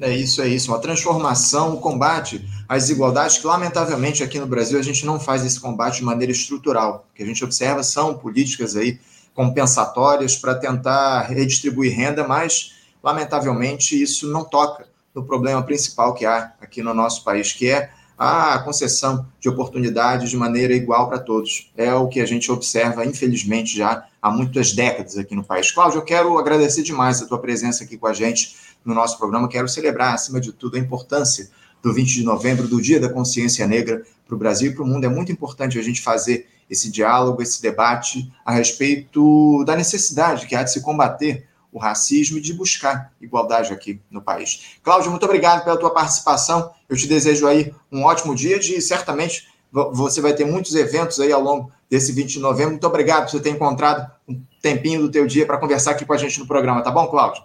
É 0.00 0.16
isso, 0.16 0.40
é 0.40 0.48
isso. 0.48 0.70
Uma 0.70 0.80
transformação, 0.80 1.74
o 1.74 1.80
combate 1.80 2.48
às 2.68 2.84
desigualdades, 2.84 3.38
que 3.38 3.46
lamentavelmente 3.46 4.22
aqui 4.22 4.38
no 4.38 4.46
Brasil 4.46 4.78
a 4.78 4.82
gente 4.82 5.04
não 5.04 5.18
faz 5.18 5.44
esse 5.44 5.60
combate 5.60 5.96
de 5.96 6.04
maneira 6.04 6.32
estrutural. 6.32 7.06
O 7.10 7.16
que 7.16 7.22
a 7.22 7.26
gente 7.26 7.44
observa 7.44 7.82
são 7.82 8.14
políticas 8.14 8.76
aí 8.76 9.00
compensatórias 9.34 10.36
para 10.36 10.54
tentar 10.54 11.22
redistribuir 11.22 11.96
renda, 11.96 12.26
mas 12.26 12.74
lamentavelmente 13.02 14.00
isso 14.00 14.30
não 14.30 14.44
toca 14.44 14.86
no 15.14 15.24
problema 15.24 15.62
principal 15.62 16.14
que 16.14 16.24
há 16.24 16.52
aqui 16.60 16.82
no 16.82 16.94
nosso 16.94 17.24
país, 17.24 17.52
que 17.52 17.68
é 17.68 17.90
a 18.24 18.60
concessão 18.60 19.26
de 19.40 19.48
oportunidades 19.48 20.30
de 20.30 20.36
maneira 20.36 20.72
igual 20.72 21.08
para 21.08 21.18
todos. 21.18 21.72
É 21.76 21.92
o 21.92 22.06
que 22.06 22.20
a 22.20 22.24
gente 22.24 22.52
observa, 22.52 23.04
infelizmente, 23.04 23.76
já 23.76 24.06
há 24.22 24.30
muitas 24.30 24.72
décadas 24.72 25.18
aqui 25.18 25.34
no 25.34 25.42
país. 25.42 25.72
Cláudio, 25.72 25.98
eu 25.98 26.04
quero 26.04 26.38
agradecer 26.38 26.84
demais 26.84 27.20
a 27.20 27.26
tua 27.26 27.40
presença 27.40 27.82
aqui 27.82 27.98
com 27.98 28.06
a 28.06 28.12
gente 28.12 28.54
no 28.84 28.94
nosso 28.94 29.18
programa. 29.18 29.48
Quero 29.48 29.68
celebrar, 29.68 30.14
acima 30.14 30.40
de 30.40 30.52
tudo, 30.52 30.76
a 30.76 30.78
importância 30.78 31.50
do 31.82 31.92
20 31.92 32.12
de 32.12 32.22
novembro, 32.22 32.68
do 32.68 32.80
Dia 32.80 33.00
da 33.00 33.08
Consciência 33.08 33.66
Negra 33.66 34.04
para 34.24 34.36
o 34.36 34.38
Brasil 34.38 34.70
e 34.70 34.74
para 34.76 34.84
o 34.84 34.86
mundo. 34.86 35.04
É 35.04 35.08
muito 35.08 35.32
importante 35.32 35.76
a 35.76 35.82
gente 35.82 36.00
fazer 36.00 36.46
esse 36.70 36.92
diálogo, 36.92 37.42
esse 37.42 37.60
debate 37.60 38.32
a 38.46 38.52
respeito 38.52 39.64
da 39.64 39.74
necessidade 39.74 40.46
que 40.46 40.54
há 40.54 40.62
de 40.62 40.72
se 40.72 40.80
combater 40.80 41.48
o 41.72 41.78
racismo 41.78 42.38
e 42.38 42.40
de 42.40 42.52
buscar 42.52 43.12
igualdade 43.20 43.72
aqui 43.72 44.00
no 44.10 44.20
país. 44.20 44.76
Cláudio, 44.82 45.10
muito 45.10 45.24
obrigado 45.24 45.64
pela 45.64 45.78
tua 45.78 45.90
participação. 45.90 46.70
Eu 46.88 46.96
te 46.96 47.06
desejo 47.06 47.46
aí 47.46 47.74
um 47.90 48.04
ótimo 48.04 48.34
dia 48.34 48.58
de 48.58 48.80
certamente 48.80 49.48
você 49.72 50.20
vai 50.20 50.34
ter 50.34 50.44
muitos 50.44 50.74
eventos 50.74 51.18
aí 51.18 51.32
ao 51.32 51.40
longo 51.40 51.72
desse 51.88 52.12
20 52.12 52.34
de 52.34 52.40
novembro. 52.40 52.72
Muito 52.72 52.86
obrigado 52.86 53.24
por 53.24 53.30
você 53.30 53.40
ter 53.40 53.50
encontrado 53.50 54.10
um 54.28 54.38
tempinho 54.60 55.00
do 55.00 55.10
teu 55.10 55.26
dia 55.26 55.46
para 55.46 55.56
conversar 55.56 55.92
aqui 55.92 56.04
com 56.04 56.12
a 56.12 56.18
gente 56.18 56.38
no 56.38 56.46
programa, 56.46 56.82
tá 56.82 56.90
bom, 56.90 57.06
Cláudio? 57.06 57.42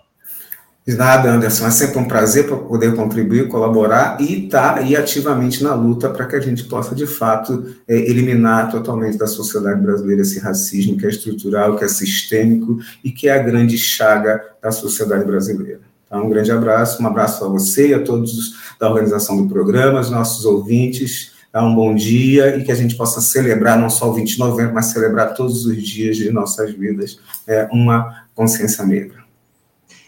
De 0.88 0.96
nada, 0.96 1.30
Anderson. 1.30 1.68
É 1.68 1.70
sempre 1.70 1.98
um 1.98 2.06
prazer 2.06 2.48
poder 2.48 2.96
contribuir, 2.96 3.50
colaborar 3.50 4.22
e 4.22 4.46
estar 4.46 4.76
tá 4.76 4.80
aí 4.80 4.96
ativamente 4.96 5.62
na 5.62 5.74
luta 5.74 6.10
para 6.10 6.26
que 6.26 6.38
a 6.38 6.40
gente 6.40 6.64
possa, 6.64 6.96
de 6.96 7.06
fato, 7.06 7.76
é, 7.86 7.94
eliminar 7.94 8.72
totalmente 8.72 9.18
da 9.18 9.28
sociedade 9.28 9.82
brasileira 9.82 10.22
esse 10.22 10.40
racismo 10.40 10.96
que 10.98 11.06
é 11.06 11.10
estrutural, 11.10 11.76
que 11.76 11.84
é 11.84 11.90
sistêmico 11.90 12.80
e 13.04 13.12
que 13.12 13.28
é 13.28 13.34
a 13.34 13.44
grande 13.44 13.78
chaga 13.78 14.42
da 14.64 14.72
sociedade 14.72 15.26
brasileira. 15.26 15.82
Então, 16.06 16.26
um 16.26 16.30
grande 16.30 16.54
abraço, 16.54 17.04
um 17.04 17.08
abraço 17.08 17.44
a 17.44 17.50
você 17.50 17.90
e 17.90 17.94
a 17.94 18.02
todos 18.02 18.54
da 18.80 18.90
organização 18.90 19.36
do 19.36 19.50
programa, 19.50 20.00
os 20.00 20.10
nossos 20.10 20.46
ouvintes. 20.46 21.36
Um 21.54 21.74
bom 21.76 21.96
dia 21.96 22.56
e 22.56 22.64
que 22.64 22.72
a 22.72 22.76
gente 22.76 22.96
possa 22.96 23.20
celebrar 23.20 23.80
não 23.80 23.90
só 23.90 24.10
o 24.10 24.14
20 24.14 24.36
de 24.36 24.40
novembro, 24.40 24.76
mas 24.76 24.86
celebrar 24.86 25.34
todos 25.34 25.66
os 25.66 25.84
dias 25.84 26.16
de 26.16 26.32
nossas 26.32 26.72
vidas 26.72 27.20
é, 27.48 27.68
uma 27.72 28.24
consciência 28.36 28.86
negra. 28.86 29.27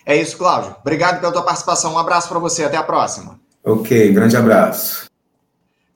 É 0.06 0.16
isso, 0.16 0.38
Cláudio. 0.38 0.76
Obrigado 0.82 1.20
pela 1.20 1.32
tua 1.32 1.44
participação. 1.44 1.94
Um 1.94 1.98
abraço 1.98 2.28
para 2.28 2.40
você. 2.40 2.64
Até 2.64 2.78
a 2.78 2.84
próxima. 2.84 3.40
Ok, 3.64 4.12
grande 4.12 4.36
abraço. 4.36 5.10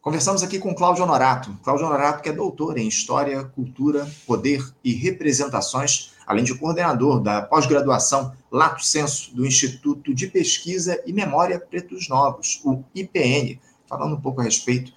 Conversamos 0.03 0.43
aqui 0.43 0.59
com 0.59 0.75
Cláudio 0.75 1.05
Honorato. 1.05 1.57
Cláudio 1.63 1.85
Honorato, 1.85 2.21
que 2.21 2.27
é 2.27 2.33
doutor 2.33 2.77
em 2.77 2.87
História, 2.89 3.41
Cultura, 3.45 4.05
Poder 4.27 4.61
e 4.83 4.93
Representações, 4.93 6.11
além 6.27 6.43
de 6.43 6.53
coordenador 6.55 7.21
da 7.21 7.41
pós-graduação 7.41 8.33
Lato 8.51 8.83
Senso 8.83 9.33
do 9.33 9.45
Instituto 9.45 10.13
de 10.13 10.27
Pesquisa 10.27 11.01
e 11.05 11.13
Memória 11.13 11.57
Pretos 11.57 12.09
Novos, 12.09 12.59
o 12.65 12.83
IPN, 12.93 13.57
falando 13.87 14.15
um 14.15 14.19
pouco 14.19 14.41
a 14.41 14.43
respeito 14.43 14.91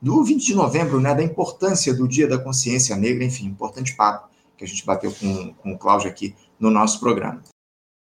do 0.00 0.22
20 0.22 0.46
de 0.46 0.54
novembro, 0.54 1.00
né, 1.00 1.12
da 1.12 1.24
importância 1.24 1.92
do 1.92 2.06
Dia 2.06 2.28
da 2.28 2.38
Consciência 2.38 2.94
Negra, 2.94 3.24
enfim, 3.24 3.46
importante 3.46 3.96
papo 3.96 4.28
que 4.56 4.64
a 4.64 4.68
gente 4.68 4.86
bateu 4.86 5.12
com, 5.12 5.52
com 5.54 5.72
o 5.72 5.78
Cláudio 5.78 6.08
aqui 6.08 6.36
no 6.58 6.70
nosso 6.70 7.00
programa. 7.00 7.42